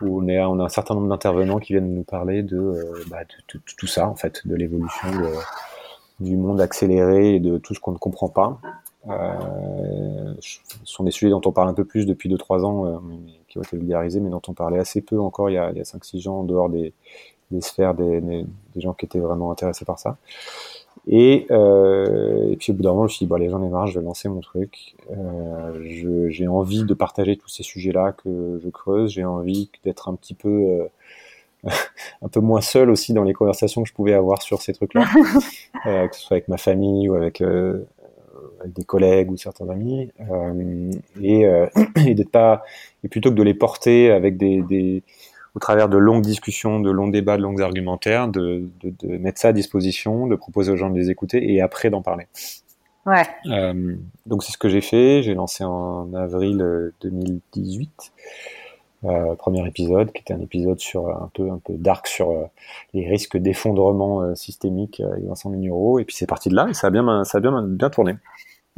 [0.00, 3.18] où on, a un certain nombre d'intervenants qui viennent nous parler de, euh, bah,
[3.76, 5.08] tout ça en fait, de l'évolution
[6.20, 8.60] du monde accéléré et de tout ce qu'on ne comprend pas.
[9.08, 12.98] Euh, ce sont des sujets dont on parle un peu plus depuis 2-3 ans, euh,
[13.48, 15.72] qui ont été vulgarisés, mais dont on parlait assez peu encore il y a, a
[15.72, 16.92] 5-6 ans en dehors des,
[17.60, 18.44] sphères des
[18.76, 20.18] gens qui étaient vraiment intéressés par ça.
[21.10, 23.62] Et, euh, et puis au bout d'un moment, je me suis dit, bon, allez, j'en
[23.64, 24.94] ai marre, je vais lancer mon truc.
[25.10, 29.12] Euh, je- j'ai envie de partager tous ces sujets-là que je creuse.
[29.12, 30.86] J'ai envie d'être un petit peu, euh,
[32.22, 35.04] un peu moins seul aussi dans les conversations que je pouvais avoir sur ces trucs-là,
[35.86, 40.10] euh, que ce soit avec ma famille ou avec, avec des collègues ou certains amis,
[41.22, 41.42] et,
[42.06, 42.62] et d'être pas,
[43.04, 45.02] et plutôt que de les porter avec des, des
[45.58, 49.40] au travers de longues discussions, de longs débats, de longues argumentaires, de, de, de mettre
[49.40, 52.28] ça à disposition, de proposer aux gens de les écouter et après d'en parler.
[53.06, 53.24] Ouais.
[53.46, 55.24] Euh, donc c'est ce que j'ai fait.
[55.24, 58.12] J'ai lancé en avril euh, 2018.
[59.04, 62.30] Euh, premier épisode, qui était un épisode sur euh, un peu un peu dark sur
[62.30, 62.44] euh,
[62.94, 65.98] les risques d'effondrement euh, systémique euh, avec Vincent Mignoreau.
[65.98, 68.14] Et puis c'est parti de là et ça a bien ça a bien bien tourné.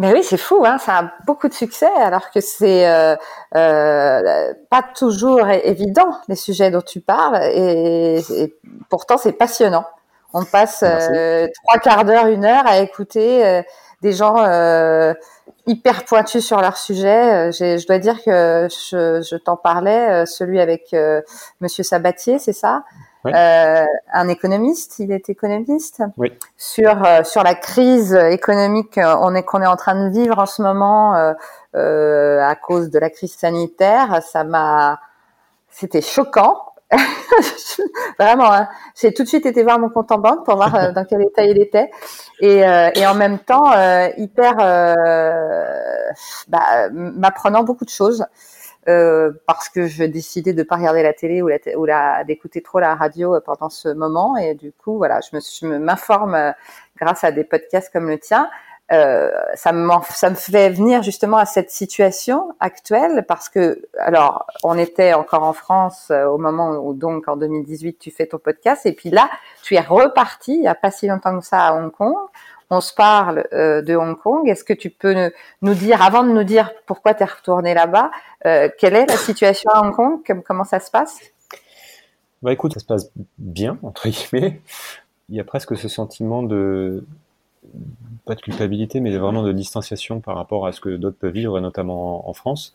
[0.00, 3.14] Mais oui, c'est fou, hein, ça a beaucoup de succès, alors que c'est euh,
[3.54, 8.56] euh, pas toujours évident les sujets dont tu parles, et, et
[8.88, 9.84] pourtant c'est passionnant.
[10.32, 13.62] On passe euh, trois quarts d'heure, une heure à écouter euh,
[14.00, 15.12] des gens euh,
[15.66, 17.52] hyper pointus sur leur sujet.
[17.52, 20.96] Je dois dire que je, je t'en parlais, celui avec
[21.60, 22.84] Monsieur Sabatier, c'est ça?
[23.24, 23.32] Oui.
[23.34, 26.32] Euh, Un économiste, il est économiste Oui.
[26.56, 30.38] sur euh, sur la crise économique euh, on est qu'on est en train de vivre
[30.38, 31.32] en ce moment euh,
[31.76, 34.22] euh, à cause de la crise sanitaire.
[34.22, 35.00] Ça m'a,
[35.70, 36.64] c'était choquant.
[38.18, 38.68] Vraiment, hein.
[39.00, 41.22] j'ai tout de suite été voir mon compte en banque pour voir euh, dans quel
[41.22, 41.88] état il était,
[42.40, 44.94] et, euh, et en même temps euh, hyper, euh,
[46.48, 48.24] bah, m'apprenant beaucoup de choses.
[48.88, 51.50] Euh, parce que je décidais de pas regarder la télé ou,
[52.26, 54.38] d'écouter trop la radio euh, pendant ce moment.
[54.38, 56.52] Et du coup voilà je me m'informe euh,
[56.96, 58.48] grâce à des podcasts comme le tien.
[58.90, 59.72] Euh, ça
[60.08, 65.44] ça me fait venir justement à cette situation actuelle parce que alors on était encore
[65.44, 68.86] en France au moment où donc en 2018 tu fais ton podcast.
[68.86, 69.28] Et puis là
[69.62, 72.16] tu es reparti il y a pas si longtemps que ça à Hong Kong
[72.70, 75.30] on se parle euh, de Hong Kong est-ce que tu peux
[75.62, 78.10] nous dire avant de nous dire pourquoi tu es retourné là-bas
[78.46, 80.20] euh, quelle est la situation à Hong Kong?
[80.26, 81.18] Comme- comment ça se passe?
[82.42, 84.60] Bah écoute, ça se passe bien entre guillemets.
[85.28, 87.04] Il y a presque ce sentiment de
[88.24, 91.58] pas de culpabilité, mais vraiment de distanciation par rapport à ce que d'autres peuvent vivre,
[91.58, 92.72] et notamment en, France,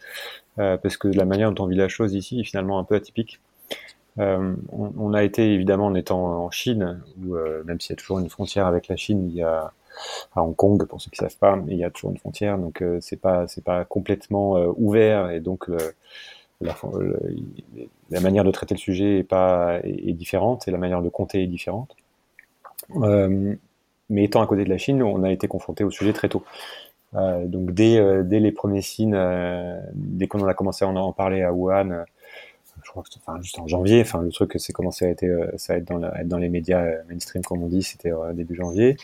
[0.60, 2.96] euh, parce que la manière dont on vit la chose ici est finalement un peu
[2.96, 3.40] atypique.
[4.18, 8.30] On, a été évidemment en étant en Chine, où même s'il y a toujours une
[8.30, 9.74] frontière avec la Chine, il y a
[10.36, 12.82] à Hong Kong pour ceux qui savent pas, il y a toujours une frontière, donc
[12.82, 15.70] euh, c'est pas c'est pas complètement euh, ouvert et donc
[16.62, 21.44] la, manière de traiter le sujet est pas est, différente et la manière de compter
[21.44, 21.96] est différente.
[22.98, 23.56] Euh,
[24.10, 26.44] mais étant à côté de la Chine, on a été confronté au sujet très tôt.
[27.16, 29.18] Euh, donc dès, dès les premiers signes,
[29.94, 32.06] dès qu'on a commencé à en, parler à Wuhan,
[32.84, 35.26] je crois que enfin, juste en janvier, enfin le truc c'est commencé à être,
[35.58, 38.98] ça être dans, être dans les médias mainstream comme on dit, c'était début janvier.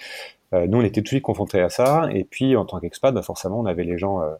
[0.54, 3.14] Euh, nous on était tout de suite confrontés à ça, et puis en tant qu'expat,
[3.14, 4.32] bah, forcément on avait les gens, euh,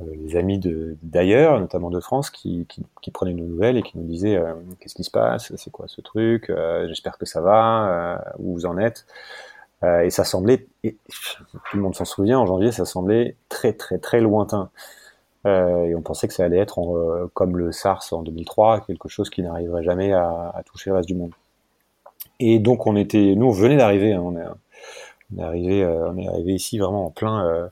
[0.00, 0.60] euh, les amis
[1.02, 2.66] d'ailleurs, notamment de France, qui,
[3.00, 4.40] qui, prenaient nos nouvelles et qui nous disaient
[4.80, 6.50] qu'est-ce qui se passe, c'est quoi ce truc,
[6.86, 9.06] j'espère que ça va, où vous en êtes?
[10.04, 14.20] Et ça semblait, tout le monde s'en souvient, en janvier, ça semblait très très très
[14.20, 14.70] lointain.
[15.46, 19.30] Euh, et on pensait que ça allait être comme le SARS en 2003, quelque chose
[19.30, 21.32] qui n'arriverait jamais à, toucher le reste du monde.
[22.38, 24.36] Et donc on était, nous on venait d'arriver, hein, on,
[25.34, 27.66] on est arrivé, euh, on est arrivé ici vraiment en plein, euh,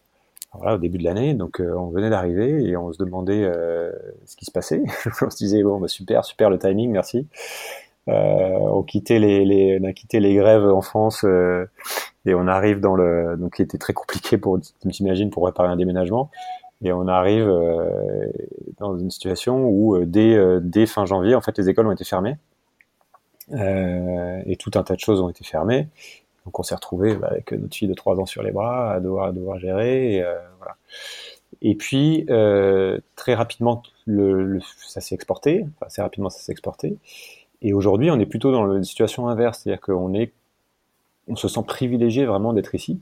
[0.52, 3.50] voilà, au début de l'année, donc euh, on venait d'arriver et on se demandait
[4.26, 4.82] ce qui se passait.
[5.22, 7.26] on se disait bon, bah, super, super le timing, merci.
[8.06, 11.24] On quittait les, on a quitté les grèves en France
[12.26, 15.68] et on arrive dans le, donc qui était très compliqué pour, tu t'imagines, pour réparer
[15.68, 16.28] un déménagement.
[16.82, 17.46] Et on arrive
[18.78, 22.36] dans une situation où dès, dès fin janvier, en fait, les écoles ont été fermées
[23.52, 25.86] et tout un tas de choses ont été fermées.
[26.50, 28.98] Donc on s'est retrouvé bah, avec notre fille de 3 ans sur les bras à
[28.98, 30.16] devoir, gérer.
[30.16, 33.84] Et, euh, puis euh, très rapidement,
[34.84, 35.64] ça s'est exporté.
[35.80, 36.96] Assez rapidement, ça s'est exporté.
[37.62, 40.32] Et aujourd'hui, on est plutôt dans une situation inverse, c'est-à-dire qu'on est,
[41.28, 43.00] on se sent privilégié vraiment d'être ici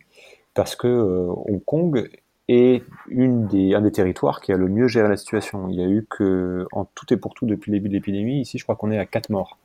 [0.53, 2.11] parce que Hong Kong
[2.49, 2.83] est
[3.17, 5.71] un des territoires qui a le mieux géré la situation.
[5.71, 8.43] Il y a eu que, en tout et pour tout, depuis le début de l'épidémie,
[8.43, 9.57] ici, je crois qu'on est à 4 morts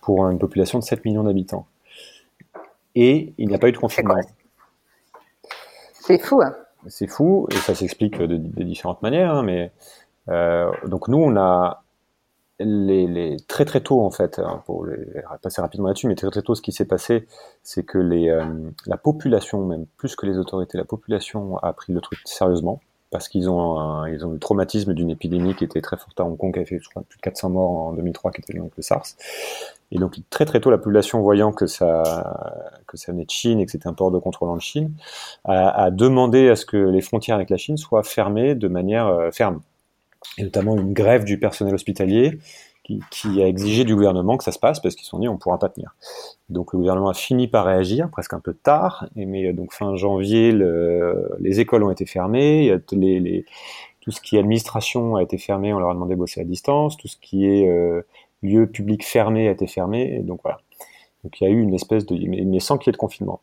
[0.00, 1.66] pour une population de 7 millions d'habitants.
[2.96, 4.16] Et il n'y a pas eu de confinement.
[5.92, 6.42] C'est fou.
[6.42, 6.56] Hein
[6.88, 9.72] c'est fou, et ça s'explique de, différentes manières, hein, mais
[10.28, 11.82] euh, donc nous, on a
[12.58, 14.96] les, les, très très tôt en fait, hein, pour les,
[15.42, 17.26] passer rapidement là-dessus, mais très très tôt, ce qui s'est passé,
[17.62, 18.44] c'est que les, euh,
[18.86, 22.80] la population, même plus que les autorités, la population a pris le truc sérieusement
[23.10, 26.36] parce qu'ils ont, ils ont le traumatisme d'une épidémie qui était très forte à Hong
[26.36, 29.06] Kong, qui avait fait plus de 400 morts en 2003, qui était donc le SARS.
[29.92, 32.02] Et donc très très tôt, la population, voyant que ça,
[33.06, 34.92] venait de Chine et que c'était un port de contrôle en Chine,
[35.44, 39.06] a, a, demandé à ce que les frontières avec la Chine soient fermées de manière
[39.06, 39.60] euh, ferme.
[40.38, 42.38] Et notamment une grève du personnel hospitalier
[43.10, 45.36] qui, a exigé du gouvernement que ça se passe parce qu'ils se sont dit on
[45.36, 45.94] pourra pas tenir.
[46.48, 49.96] Donc le gouvernement a fini par réagir, presque un peu tard, et mais donc fin
[49.96, 53.44] janvier, le, les écoles ont été fermées, les,
[54.00, 56.44] tout ce qui est administration a été fermé, on leur a demandé de bosser à
[56.44, 58.02] distance, tout ce qui est euh,
[58.42, 60.60] lieu public fermé a été fermé, et donc voilà.
[61.24, 63.40] Donc il y a eu une espèce de, mais sans qu'il y ait de confinement.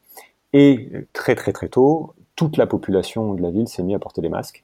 [0.53, 4.21] Et très très très tôt, toute la population de la ville s'est mise à porter
[4.21, 4.63] des masques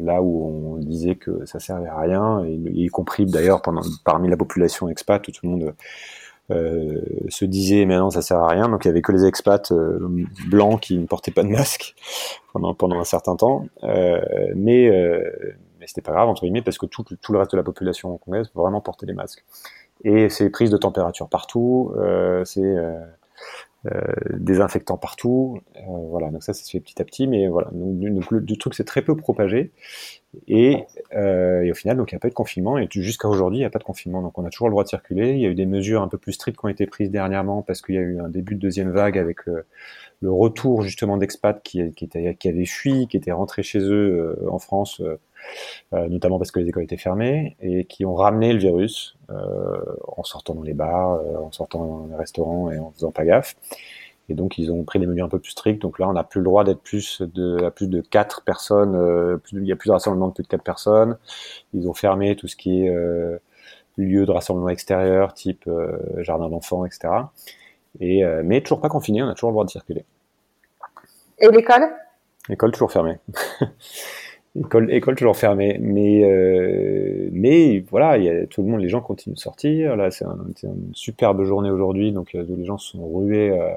[0.00, 3.62] là où on disait que ça servait à rien, y compris d'ailleurs
[4.04, 5.74] parmi la population expat, tout le monde
[6.50, 8.68] euh, se disait maintenant ça sert à rien.
[8.68, 9.98] Donc il y avait que les expats euh,
[10.48, 11.94] blancs qui ne portaient pas de masque
[12.52, 14.20] pendant, un certain temps, euh,
[14.56, 14.90] mais
[15.78, 18.50] mais c'était pas grave entre guillemets parce que tout, le reste de la population congolaise
[18.54, 19.44] vraiment portait des masques.
[20.04, 21.92] Et c'est prises de température partout,
[22.44, 22.76] c'est
[23.86, 24.00] euh,
[24.36, 25.60] désinfectants partout.
[25.76, 27.70] Euh, voilà, donc ça, ça se fait petit à petit, mais voilà.
[27.72, 29.70] Donc, le, truc c'est très peu propagé.
[30.48, 32.76] Et, euh, et, au final, donc il n'y a pas eu de confinement.
[32.76, 34.20] Et jusqu'à aujourd'hui, il n'y a pas de confinement.
[34.20, 35.30] Donc on a toujours le droit de circuler.
[35.30, 37.62] Il y a eu des mesures un peu plus strictes qui ont été prises dernièrement
[37.62, 41.62] parce qu'il y a eu un début de deuxième vague avec le retour justement d'expats
[41.62, 45.00] qui, qui, avaient fui, qui étaient rentrés chez eux en France
[45.92, 49.76] notamment parce que les écoles étaient fermées, et qui ont ramené le virus euh,
[50.16, 53.26] en sortant dans les bars, euh, en sortant dans les restaurants et en faisant pas
[53.26, 53.56] gaffe.
[54.30, 55.82] Et donc ils ont pris des mesures un peu plus strictes.
[55.82, 59.38] Donc là, on n'a plus le droit d'être plus de à plus de quatre personnes.
[59.40, 61.18] plus, il y a plus de rassemblement de plus de quatre personnes.
[61.74, 63.38] Ils ont fermé tout ce qui est euh,
[63.98, 65.68] lieu de rassemblement extérieur, type
[66.18, 67.08] jardin d'enfants, etc.
[68.00, 69.22] Et mais toujours pas confiné.
[69.22, 70.04] On a toujours le droit de circuler.
[71.38, 71.88] Et l'école?
[72.48, 73.18] L'école toujours fermée.
[74.58, 78.88] École, école toujours fermée, mais euh, mais voilà, il y a, tout le monde, les
[78.88, 79.96] gens continuent de sortir.
[79.96, 80.24] Là, c'est
[80.64, 83.70] une superbe journée aujourd'hui, donc euh, les gens sont rués euh,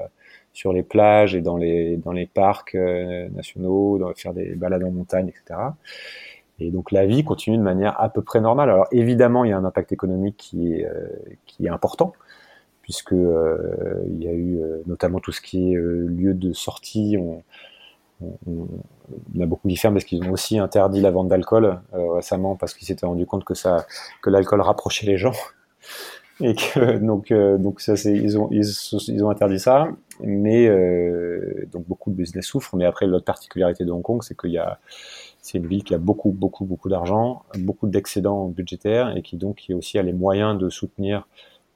[0.52, 4.82] sur les plages et dans les dans les parcs euh, nationaux, dans, faire des balades
[4.84, 5.60] en montagne, etc.
[6.58, 8.70] Et donc la vie continue de manière à peu près normale.
[8.70, 10.86] Alors évidemment, il y a un impact économique qui est
[11.46, 12.12] qui est important
[12.82, 17.16] puisque il y a eu notamment tout ce qui est lieu de sortie.
[18.46, 22.74] On, a beaucoup ferment parce qu'ils ont aussi interdit la vente d'alcool euh, récemment parce
[22.74, 23.86] qu'ils s'étaient rendu compte que ça,
[24.22, 25.32] que l'alcool rapprochait les gens.
[26.40, 26.54] Et
[27.00, 29.88] donc euh, donc ça ils ont ils, ont interdit ça.
[30.20, 32.74] Mais euh, donc beaucoup de business souffrent.
[32.76, 34.80] Mais après l'autre particularité de Hong Kong c'est qu'il y a
[35.40, 39.56] c'est une ville qui a beaucoup beaucoup beaucoup d'argent beaucoup d'excédents budgétaires et qui donc
[39.56, 41.28] qui aussi a les moyens de soutenir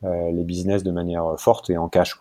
[0.02, 2.16] les business de manière forte et en cash.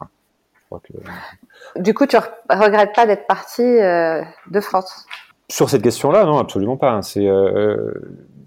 [1.76, 2.18] Du coup, tu
[2.50, 5.06] regrettes pas d'être parti euh, de France?
[5.50, 6.92] Sur cette question-là, non, absolument pas.
[6.92, 7.02] Hein.
[7.02, 7.94] C'est euh,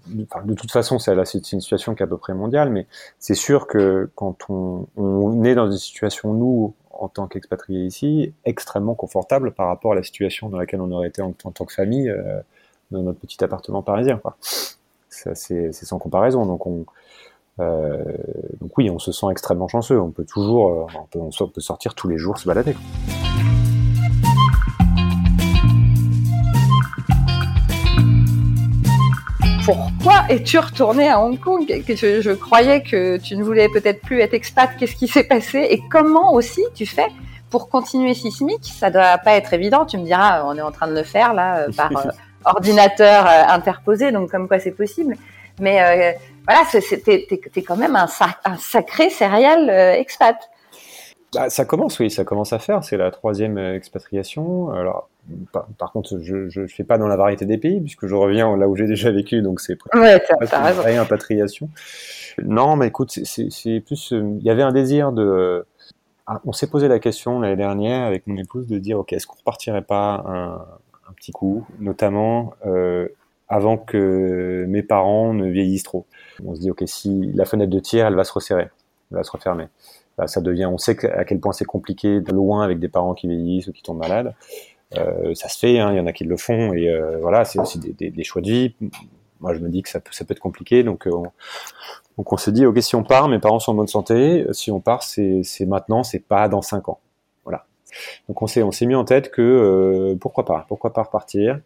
[0.07, 2.87] de toute façon, c'est une situation qui est à peu près mondiale, mais
[3.19, 8.33] c'est sûr que quand on, on, est dans une situation, nous, en tant qu'expatriés ici,
[8.45, 11.73] extrêmement confortable par rapport à la situation dans laquelle on aurait été en, tant que
[11.73, 12.39] famille euh,
[12.91, 14.17] dans notre petit appartement parisien.
[14.17, 14.35] Quoi.
[15.09, 16.45] C'est sans comparaison.
[16.45, 16.85] Donc on,
[17.59, 18.03] euh,
[18.61, 19.99] donc oui, on se sent extrêmement chanceux.
[19.99, 22.75] On peut toujours, euh, on peut, on peut sortir tous les jours se balader.
[29.65, 31.63] pourquoi es-tu retourné à Hong Kong?
[31.87, 34.71] Je, je, croyais que tu ne voulais peut-être plus être expat.
[34.75, 35.59] Qu'est-ce qui s'est passé?
[35.69, 37.05] Et comment aussi tu fais
[37.51, 39.85] pour continuer sismique Ça doit pas être évident.
[39.85, 41.91] Tu me diras, on est en train de le faire là euh, par
[42.45, 45.15] ordinateur interposé, donc comme quoi c'est possible.
[45.59, 46.17] Mais
[46.49, 48.07] voilà, t'es quand même un,
[48.57, 50.35] sacré céréal euh, expat.
[51.33, 52.83] Bah, ça commence, oui, ça commence à faire.
[52.83, 54.71] C'est la troisième euh, expatriation.
[54.71, 55.09] Alors,
[55.77, 58.67] par, contre, je ne fais pas dans la variété des pays, puisque je reviens là
[58.67, 61.69] où j'ai déjà vécu, donc c'est ouais, une vraie impatriation.
[62.43, 64.13] Non, mais écoute, c'est plus.
[64.13, 65.65] Euh, il y avait un désir de.
[66.25, 69.27] Ah, on s'est posé la question l'année dernière avec mon épouse de dire, ok, est-ce
[69.27, 70.53] qu'on repartirait pas un,
[71.09, 73.07] un, petit coup, notamment euh,
[73.49, 76.05] avant que mes parents ne vieillissent trop.
[76.45, 78.69] On se dit, ok, si la fenêtre de tir, elle va se resserrer,
[79.11, 79.67] elle va se refermer.
[80.19, 83.15] Là, ça devient, on sait à quel point c'est compliqué de loin avec des parents
[83.15, 84.35] qui vieillissent ou qui tombent malades.
[84.97, 87.45] Euh, ça se fait, hein, il y en a qui le font, et euh, voilà,
[87.45, 88.75] c'est aussi des, choix de vie.
[89.39, 91.23] Moi, je me dis que ça peut, être compliqué, donc on,
[92.17, 94.45] donc on s'est dit, ok, si on part, mes parents sont en bonne santé.
[94.51, 96.99] Si on part, c'est maintenant, c'est pas dans cinq ans.
[97.45, 97.65] Voilà.
[98.27, 101.59] Donc on s'est mis en tête que pourquoi pas, pourquoi pas repartir.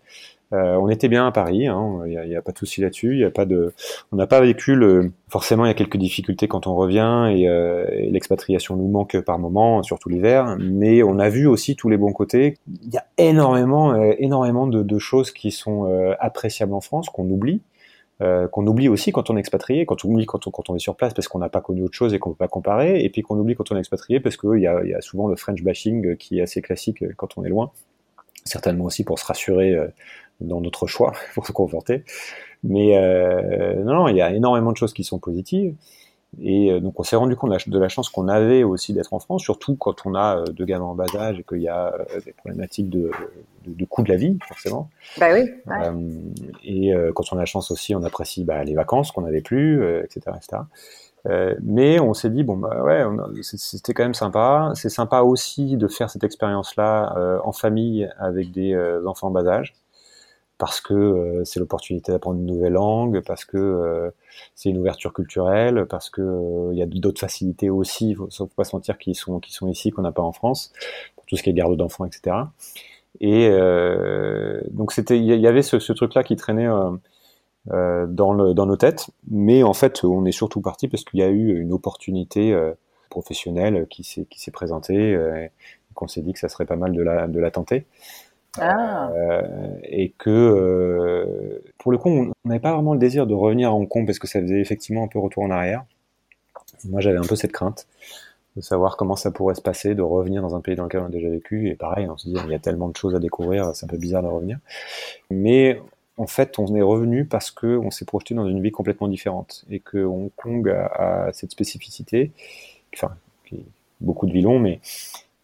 [0.54, 3.18] Euh, on était bien à Paris, il hein, n'y a, pas de souci là-dessus.
[3.18, 3.74] Il a pas de,
[4.12, 5.12] on n'a pas vécu le.
[5.28, 9.20] Forcément, il y a quelques difficultés quand on revient et, euh, et l'expatriation nous manque
[9.22, 10.58] par moment, surtout l'hiver.
[10.60, 12.58] Mais on a vu aussi tous les bons côtés.
[12.84, 17.62] Il y a énormément, euh, énormément de, choses qui sont appréciables en France qu'on oublie.
[18.52, 20.40] Qu'on oublie aussi quand on est expatrié, quand on oublie quand
[20.70, 22.46] on, est sur place parce qu'on n'a pas connu autre chose et qu'on ne peut
[22.46, 25.28] pas comparer, et puis qu'on oublie quand on est expatrié parce qu'il y a souvent
[25.28, 27.72] le French bashing qui est assez classique quand on est loin,
[28.46, 29.76] certainement aussi pour se rassurer
[30.44, 32.04] dans notre choix pour se conforter.
[32.64, 35.76] Mais euh, non, non, il y a énormément de choses qui sont positives.
[36.42, 39.20] Et euh, donc on s'est rendu compte de la, chance qu'on avait aussi d'être en
[39.20, 41.94] France, surtout quand on a euh, deux gamins en bas âge et qu'il y a
[42.26, 43.12] des problématiques de,
[43.66, 44.90] de, de, coût de la vie, forcément.
[45.20, 45.52] Bah oui.
[45.68, 45.92] Ouais.
[46.64, 49.86] et quand on a la chance aussi, on apprécie bah, les vacances qu'on n'avait plus,
[50.04, 50.64] etc., etc.
[51.62, 53.04] Mais on s'est dit bon bah ouais,
[53.44, 54.72] c'était quand même sympa.
[54.76, 58.76] C'est sympa aussi de faire cette expérience-là en famille avec des
[59.06, 59.76] enfants en bas âge
[60.64, 64.12] parce que euh, c'est l'opportunité d'apprendre une nouvelle langue, parce que euh,
[64.56, 68.48] c'est une ouverture culturelle, parce que euh, il y a d'autres facilités aussi, faut, faut
[68.48, 70.72] pas se mentir, qui sont, ici, qu'on n'a pas en France,
[71.18, 72.38] pour tout ce qui est garde d'enfants, etc.
[73.20, 73.50] Et
[74.72, 76.70] donc c'était, il y avait ce, truc-là qui traînait
[77.66, 81.60] dans, nos têtes, mais en fait, on est surtout parti parce qu'il y a eu
[81.60, 82.58] une opportunité
[83.10, 85.50] professionnelle qui s'est présentée,
[85.94, 87.86] qu'on s'est dit que ça serait pas mal de la tenter.
[88.60, 89.10] Ah.
[89.16, 93.70] Euh, et que euh, pour le coup, on n'avait pas vraiment le désir de revenir
[93.70, 95.86] à Hong Kong parce que ça faisait effectivement un peu retour en arrière.
[96.86, 97.88] Moi, j'avais un peu cette crainte
[98.56, 101.06] de savoir comment ça pourrait se passer, de revenir dans un pays dans lequel on
[101.06, 101.70] a déjà vécu.
[101.70, 103.90] Et pareil, on se dit, il y a tellement de choses à découvrir, c'est un
[103.90, 104.60] peu bizarre de revenir.
[105.32, 105.82] Mais
[106.18, 109.66] en fait, on est revenu parce que on s'est projeté dans une vie complètement différente
[109.72, 112.32] et que Hong Kong a, a cette spécificité,
[112.94, 113.16] enfin,
[114.02, 114.80] beaucoup de villes ont, mais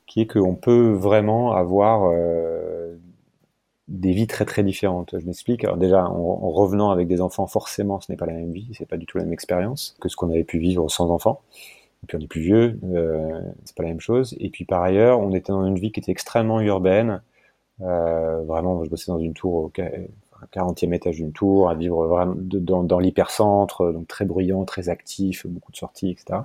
[0.06, 2.69] qui est qu'on peut vraiment avoir euh,
[3.90, 5.16] des vies très très différentes.
[5.20, 5.64] Je m'explique.
[5.64, 8.70] Alors déjà, en, en, revenant avec des enfants, forcément, ce n'est pas la même vie,
[8.78, 11.42] c'est pas du tout la même expérience que ce qu'on avait pu vivre sans enfants.
[12.04, 14.36] Et puis on est plus vieux, euh, c'est pas la même chose.
[14.40, 17.22] Et puis par ailleurs, on était dans une vie qui était extrêmement urbaine.
[17.82, 19.72] Euh, vraiment, je bossais dans une tour au
[20.54, 25.46] 40e étage d'une tour, à vivre vraiment dans, dans l'hypercentre, donc très bruyant, très actif,
[25.48, 26.42] beaucoup de sorties, etc.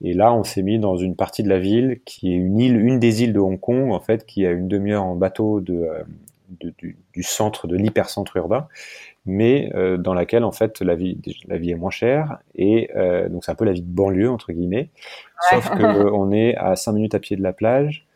[0.00, 2.76] Et là, on s'est mis dans une partie de la ville qui est une île,
[2.76, 5.74] une des îles de Hong Kong, en fait, qui a une demi-heure en bateau de,
[5.74, 6.02] euh,
[6.60, 8.68] de du, du, centre, de l'hypercentre urbain,
[9.26, 12.38] mais euh, dans laquelle, en fait, la vie, la vie est moins chère.
[12.54, 14.90] Et euh, donc, c'est un peu la vie de banlieue, entre guillemets.
[15.52, 15.60] Ouais.
[15.60, 18.06] Sauf qu'on est à 5 minutes à pied de la plage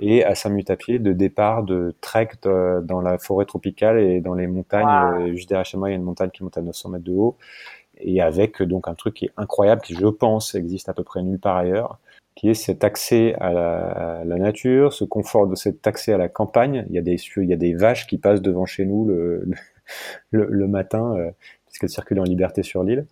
[0.00, 3.98] et à 5 minutes à pied de départ de trek de, dans la forêt tropicale
[3.98, 5.18] et dans les montagnes.
[5.18, 5.28] Wow.
[5.32, 7.12] Juste derrière chez moi, il y a une montagne qui monte à 900 mètres de
[7.12, 7.36] haut
[8.02, 11.22] et avec donc un truc qui est incroyable, qui je pense existe à peu près
[11.22, 11.98] nulle part ailleurs,
[12.34, 13.76] qui est cet accès à la,
[14.20, 16.86] à la, nature, ce confort de cet accès à la campagne.
[16.88, 19.44] Il y a des, il y a des vaches qui passent devant chez nous le,
[20.30, 21.30] le, le matin, euh,
[21.66, 23.06] puisqu'elles circulent en liberté sur l'île.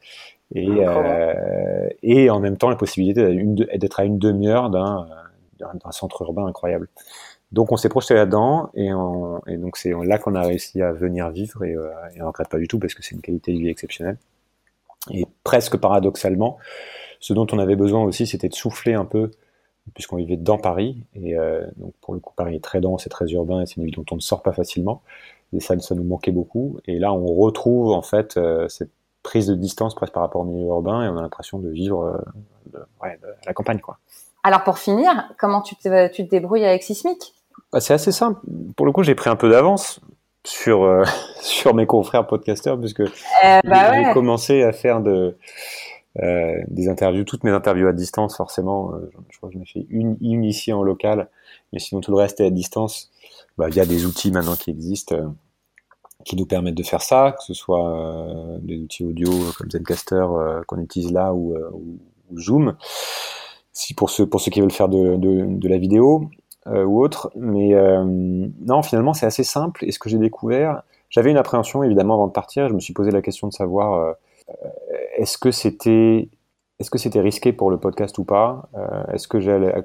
[0.55, 3.23] Et, euh, et en même temps, la possibilité
[3.77, 5.07] d'être à une demi-heure d'un
[5.93, 6.89] centre urbain incroyable.
[7.53, 8.91] Donc on s'est projeté là-dedans et,
[9.49, 12.49] et, donc c'est là qu'on a réussi à venir vivre et, euh, et on regrette
[12.49, 14.19] pas du tout parce que c'est une qualité de vie exceptionnelle.
[15.11, 16.59] Et presque paradoxalement,
[17.21, 19.31] ce dont on avait besoin aussi, c'était de souffler un peu,
[19.95, 21.05] puisqu'on vivait dans Paris.
[21.15, 23.77] Et euh, donc pour le coup, Paris est très dense, c'est très urbain, et c'est
[23.77, 25.03] une ville dont on ne sort pas facilement.
[25.53, 26.79] Et ça, ça nous manquait beaucoup.
[26.87, 28.91] Et là, on retrouve en fait euh, cette
[29.23, 32.05] prise de distance presque par rapport au milieu urbain, et on a l'impression de vivre
[32.05, 32.19] euh,
[32.73, 33.99] de, ouais, de, à la campagne, quoi.
[34.43, 37.35] Alors pour finir, comment tu te, tu te débrouilles avec Sismic?
[37.73, 38.41] Bah, C'est assez simple.
[38.75, 40.01] Pour le coup, j'ai pris un peu d'avance
[40.45, 41.05] sur euh,
[41.41, 43.09] sur mes confrères podcasteurs puisque euh,
[43.43, 44.13] bah j'ai ouais.
[44.15, 45.37] commencé à faire de
[46.19, 48.93] euh, des interviews, toutes mes interviews à distance forcément.
[48.95, 51.29] Euh, je crois que j'en ai fait une, ici en local,
[51.73, 53.11] mais sinon tout le reste est à distance.
[53.59, 55.29] Bah, via des outils maintenant qui existent, euh,
[56.25, 60.27] qui nous permettent de faire ça, que ce soit des outils audio comme Zencaster
[60.67, 62.77] qu'on utilise là ou, ou, Zoom.
[63.73, 66.29] Si pour ceux pour ceux qui veulent faire de, de, de la vidéo,
[66.67, 67.33] ou autre.
[67.37, 69.85] Mais non, finalement, c'est assez simple.
[69.87, 72.69] Et ce que j'ai découvert, j'avais une appréhension évidemment avant de partir.
[72.69, 74.15] Je me suis posé la question de savoir
[75.21, 78.69] est-ce que c'était risqué pour le podcast ou pas?
[79.13, 79.39] Est-ce que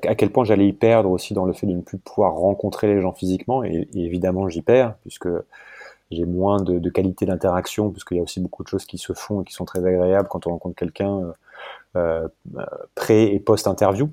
[0.07, 2.87] à quel point j'allais y perdre aussi dans le fait de ne plus pouvoir rencontrer
[2.87, 3.63] les gens physiquement?
[3.63, 5.29] Et, évidemment j'y perds puisque
[6.11, 9.41] j'ai moins de, qualité d'interaction, puisqu'il y a aussi beaucoup de choses qui se font
[9.41, 11.33] et qui sont très agréables quand on rencontre quelqu'un
[11.95, 12.27] euh,
[12.93, 14.09] pré- et post-interview.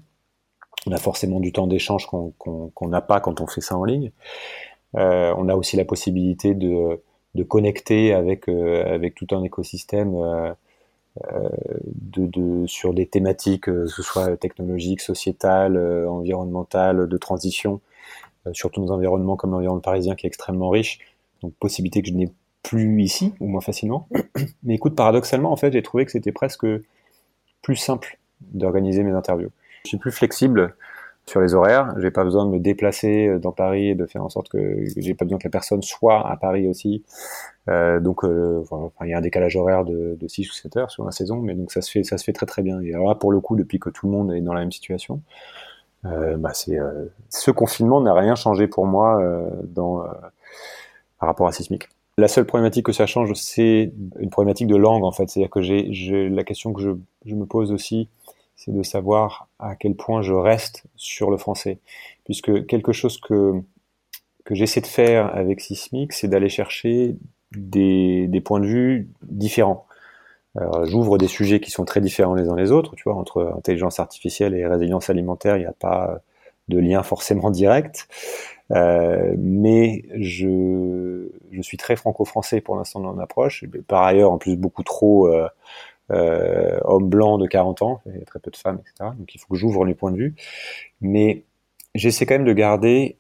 [0.87, 4.11] On a forcément du temps d'échange qu'on n'a pas quand on fait ça en ligne.
[4.97, 7.01] Euh, on a aussi la possibilité de,
[7.49, 10.53] connecter avec, euh, tout un écosystème euh,
[12.67, 17.81] sur des thématiques, que ce soit technologiques, sociétales, environnementales, de transition,
[18.53, 20.99] surtout dans un environnement comme l'environnement parisien qui est extrêmement riche.
[21.43, 22.33] Donc possibilité que je n'ai
[22.63, 24.09] plus ici, ou moins facilement.
[24.63, 26.67] Mais écoute, paradoxalement, en fait, j'ai trouvé que c'était presque
[27.63, 29.51] plus simple d'organiser mes interviews.
[29.85, 30.75] Je suis plus flexible
[31.27, 31.95] sur les horaires.
[31.99, 35.15] J'ai pas besoin de me déplacer dans Paris et de faire en sorte que j'ai
[35.15, 37.05] pas besoin que la personne soit à Paris aussi.
[37.69, 38.63] Euh, donc, euh,
[39.03, 41.37] il y a un décalage horaire de, de 6 ou 7 heures sur la saison,
[41.37, 42.81] mais donc ça se fait, ça se fait très très bien.
[42.81, 44.73] Et alors là, pour le coup, depuis que tout le monde est dans la même
[44.73, 45.21] situation,
[46.05, 50.09] euh, bah c'est euh, ce confinement n'a rien changé pour moi euh, dans euh,
[51.21, 51.89] par rapport à Sismic.
[52.19, 55.31] La seule problématique que ça change, c'est une problématique de langue en fait.
[55.31, 56.91] C'est-à-dire que j'ai la question que je,
[57.25, 58.09] je me pose aussi,
[58.57, 61.79] c'est de savoir à quel point je reste sur le français.
[62.25, 63.55] Puisque quelque chose que,
[64.45, 67.17] que j'essaie de faire avec Sismic, c'est d'aller chercher
[67.53, 69.87] des, des, points de vue différents.
[70.85, 73.99] J'ouvre des sujets qui sont très différents les uns les autres, tu vois, entre intelligence
[73.99, 76.21] artificielle et résilience alimentaire, il n'y a pas
[76.69, 78.09] de lien forcément direct.
[78.71, 83.65] Euh, mais je, je suis très franco-français pour l'instant dans mon approche.
[83.87, 85.49] Par ailleurs, en plus, beaucoup trop euh,
[86.13, 89.11] euh, homme blanc de 40 ans, il y a très peu de femmes, etc.
[89.19, 90.35] Donc il faut que j'ouvre les points de vue.
[91.01, 91.45] Mais
[91.95, 93.17] j'essaie quand même de garder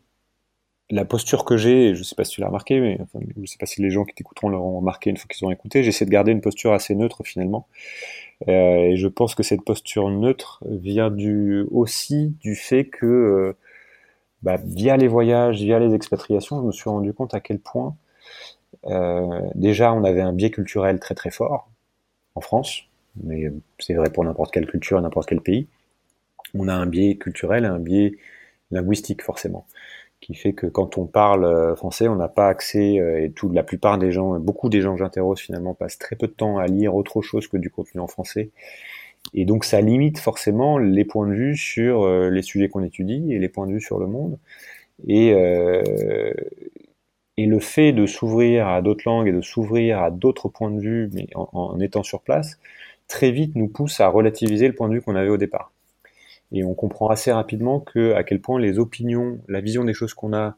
[0.91, 3.47] la posture que j'ai, je ne sais pas si tu l'as remarqué, mais je ne
[3.47, 6.05] sais pas si les gens qui t'écouteront l'auront remarqué une fois qu'ils ont écouté, j'essaie
[6.05, 7.67] de garder une posture assez neutre finalement.
[8.49, 11.15] Euh, et je pense que cette posture neutre vient
[11.71, 13.57] aussi du fait que, euh,
[14.43, 17.97] bah, via les voyages, via les expatriations, je me suis rendu compte à quel point,
[19.55, 21.72] déjà, on avait un biais culturel très très fort
[22.35, 22.85] en France,
[23.23, 25.67] mais c'est vrai pour n'importe quelle culture, n'importe quel pays.
[26.55, 28.17] On a un biais culturel un biais
[28.71, 29.67] linguistique forcément
[30.21, 33.99] qui fait que quand on parle français, on n'a pas accès, et tout, la plupart
[33.99, 36.95] des gens, beaucoup des gens que j'interroge finalement passent très peu de temps à lire
[36.95, 38.51] autre chose que du contenu en français.
[39.35, 43.39] Et donc ça limite forcément les points de vue sur les sujets qu'on étudie et
[43.41, 44.39] les points de vue sur le monde.
[45.09, 46.33] Et, euh,
[47.37, 50.81] et le fait de s'ouvrir à d'autres langues et de s'ouvrir à d'autres points de
[50.81, 52.59] vue, mais en, en étant sur place,
[53.09, 55.73] très vite nous pousse à relativiser le point de vue qu'on avait au départ.
[56.53, 60.13] Et on comprend assez rapidement que à quel point les opinions, la vision des choses
[60.13, 60.57] qu'on a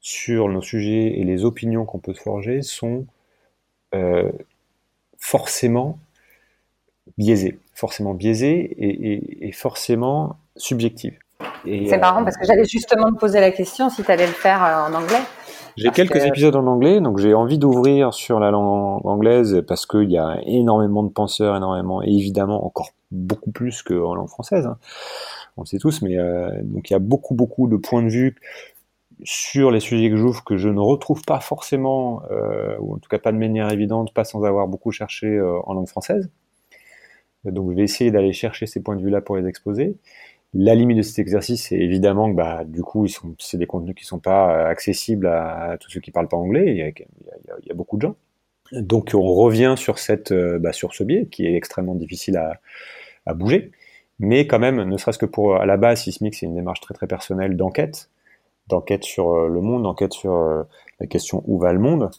[0.00, 3.06] sur nos sujets et les opinions qu'on peut se forger sont
[3.94, 4.30] euh,
[5.18, 5.98] forcément
[7.16, 11.18] biaisées, forcément biaisées et, et, et forcément subjectives.
[11.64, 14.60] C'est marrant parce que j'allais justement te poser la question si tu allais le faire
[14.60, 15.22] en anglais.
[15.76, 16.26] J'ai quelques que...
[16.26, 20.40] épisodes en anglais, donc j'ai envie d'ouvrir sur la langue anglaise parce qu'il y a
[20.46, 24.66] énormément de penseurs, énormément, et évidemment encore beaucoup plus qu'en langue française.
[24.66, 24.78] Hein.
[25.56, 28.08] On le sait tous, mais euh, donc il y a beaucoup beaucoup de points de
[28.08, 28.36] vue
[29.24, 33.08] sur les sujets que j'ouvre que je ne retrouve pas forcément, euh, ou en tout
[33.08, 36.30] cas pas de manière évidente, pas sans avoir beaucoup cherché euh, en langue française.
[37.44, 39.96] Donc je vais essayer d'aller chercher ces points de vue-là pour les exposer.
[40.58, 43.06] La limite de cet exercice, c'est évidemment que bah, du coup,
[43.38, 46.64] c'est des contenus qui sont pas accessibles à, tous ceux qui parlent pas anglais.
[46.68, 48.16] Il y, a, il, y a, beaucoup de gens.
[48.72, 53.70] Donc on revient sur cette, bah, sur ce biais qui est extrêmement difficile à, bouger.
[54.18, 56.94] Mais quand même, ne serait-ce que pour à la base, Sismic, c'est une démarche très
[56.94, 58.10] très personnelle d'enquête,
[58.68, 60.64] d'enquête sur le monde, d'enquête sur
[61.00, 62.10] la question où va le monde.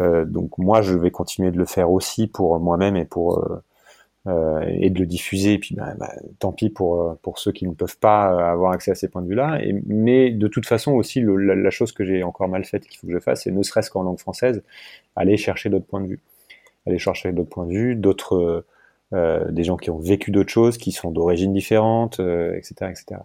[0.00, 3.62] Euh, donc moi, je vais continuer de le faire aussi pour moi-même et pour euh,
[4.26, 5.54] et de le diffuser.
[5.54, 8.92] Et puis, bah, bah, tant pis pour pour ceux qui ne peuvent pas avoir accès
[8.92, 9.60] à ces points de vue-là.
[9.86, 13.12] Mais de toute façon aussi, la, chose que j'ai encore mal faite qu'il faut que
[13.12, 14.62] je fasse, c'est ne serait-ce qu'en langue française,
[15.16, 16.20] aller chercher d'autres points de vue,
[16.86, 18.64] aller chercher d'autres points de vue, d'autres
[19.14, 23.20] euh, des gens qui ont vécu d'autres choses, qui sont d'origines différentes, euh, etc., etc.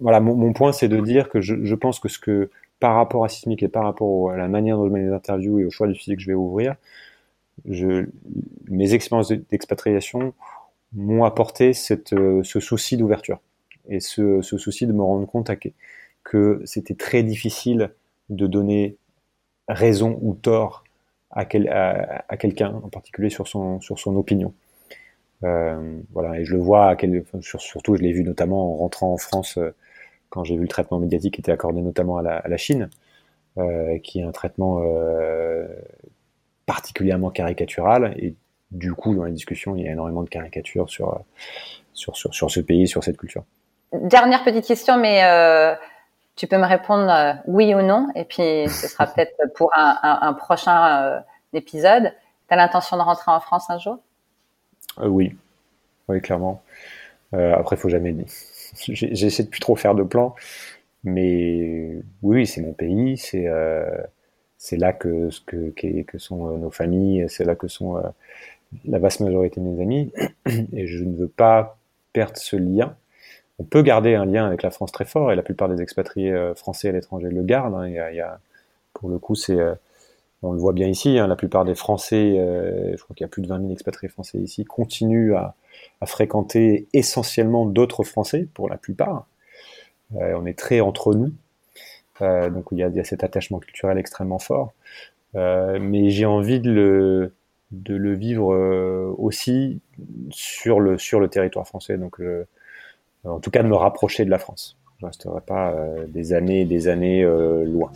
[0.00, 3.24] Voilà, mon, point, c'est de dire que je, je, pense que ce que, par rapport
[3.24, 5.70] à Sismic et par rapport à la manière dont je mets les interviews et au
[5.70, 6.74] choix du sujet que je vais ouvrir,
[7.64, 10.34] mes expériences d'expatriation
[10.92, 11.72] m'ont apporté
[12.12, 13.40] euh, ce souci d'ouverture
[13.88, 15.50] et ce, souci de me rendre compte
[16.24, 17.90] que, c'était très difficile
[18.28, 18.96] de donner
[19.68, 20.84] raison ou tort
[21.30, 23.80] à, quel, à, à quelqu'un, en particulier sur son,
[24.16, 24.54] opinion.
[25.42, 26.96] Euh, voilà, et je le vois,
[27.40, 29.74] surtout je l'ai vu notamment en rentrant en France euh,
[30.28, 32.90] quand j'ai vu le traitement médiatique qui était accordé notamment à la, Chine,
[34.04, 34.80] qui est un traitement
[36.70, 38.14] particulièrement caricatural.
[38.16, 38.36] Et
[38.70, 41.20] du coup, dans les discussions, il y a énormément de caricatures sur,
[41.92, 43.42] sur, sur, sur ce pays, sur cette culture.
[43.92, 45.20] Dernière petite question, mais
[46.36, 50.32] tu peux me répondre euh, oui ou non, et puis ce sera peut-être pour un,
[50.34, 51.20] prochain euh,
[51.52, 52.14] épisode.
[52.48, 53.98] Tu as l'intention de rentrer en France un jour?
[55.02, 55.36] Oui,
[56.06, 56.62] oui, clairement.
[57.32, 58.14] après, il faut jamais.
[58.76, 60.36] J'essaie de plus trop faire de plans,
[61.02, 63.48] mais oui, c'est mon pays, c'est
[64.62, 67.96] c'est là que, que, que, sont nos familles, c'est là que sont
[68.84, 70.12] la vaste majorité de mes amis,
[70.72, 71.78] et je ne veux pas
[72.12, 72.96] perdre ce lien.
[73.58, 76.32] On peut garder un lien avec la France très fort, et la plupart des expatriés
[76.32, 77.74] euh, français à l'étranger le gardent.
[77.74, 77.88] Hein.
[77.88, 78.40] Y a,
[78.94, 79.74] pour le coup, c'est, euh,
[80.42, 83.26] on le voit bien ici, hein, la plupart des Français, euh, je crois qu'il y
[83.26, 85.54] a plus de 20 000 expatriés français ici, continuent à,
[86.06, 89.26] fréquenter essentiellement d'autres Français, pour la plupart.
[90.12, 91.32] on est très entre nous,
[92.20, 94.72] donc il y, a, cet attachement culturel extrêmement fort.
[95.34, 96.70] mais j'ai envie de
[97.72, 99.80] le, vivre euh, aussi
[100.30, 101.98] sur le, territoire français.
[101.98, 102.20] Donc,
[103.24, 104.76] en tout cas, de me rapprocher de la France.
[105.00, 107.90] Je ne resterai pas euh, des années et des années euh, loin.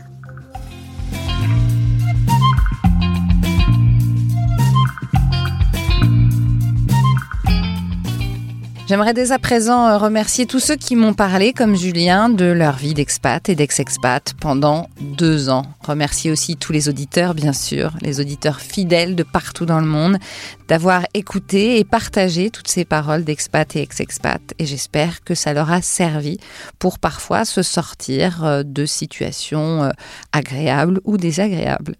[8.94, 12.76] J'aimerais dès à présent euh, remercier tous ceux qui m'ont parlé, comme Julien, de leur
[12.76, 15.64] vie d'expat et d'ex-expat pendant deux ans.
[15.80, 20.18] Remercier aussi tous les auditeurs, bien sûr, les auditeurs fidèles de partout dans le monde,
[20.68, 24.40] d'avoir écouté et partagé toutes ces paroles d'expat et ex-expat.
[24.58, 26.38] Et j'espère que ça leur a servi
[26.78, 29.90] pour parfois se sortir euh, de situations euh,
[30.32, 31.96] agréables ou désagréables.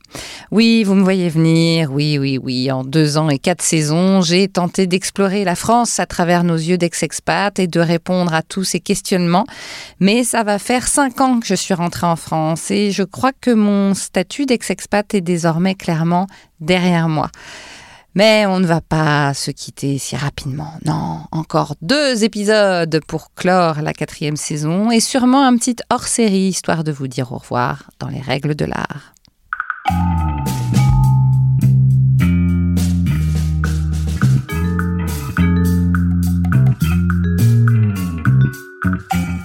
[0.51, 1.93] Oui, vous me voyez venir.
[1.93, 2.71] Oui, oui, oui.
[2.71, 6.79] En deux ans et quatre saisons, j'ai tenté d'explorer la France à travers nos yeux
[6.79, 9.47] d'ex-expat et de répondre à tous ces questionnements.
[10.01, 13.33] Mais ça va faire cinq ans que je suis rentrée en France et je crois
[13.39, 16.27] que mon statut d'ex-expat est désormais clairement
[16.61, 17.31] derrière moi.
[18.15, 20.73] Mais on ne va pas se quitter si rapidement.
[20.85, 26.85] Non, encore deux épisodes pour clore la quatrième saison et sûrement un petit hors-série histoire
[26.85, 29.15] de vous dire au revoir dans les règles de l'art.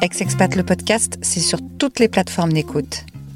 [0.02, 3.04] Ex-Expat le podcast, c'est sur toutes les plateformes d'écoute.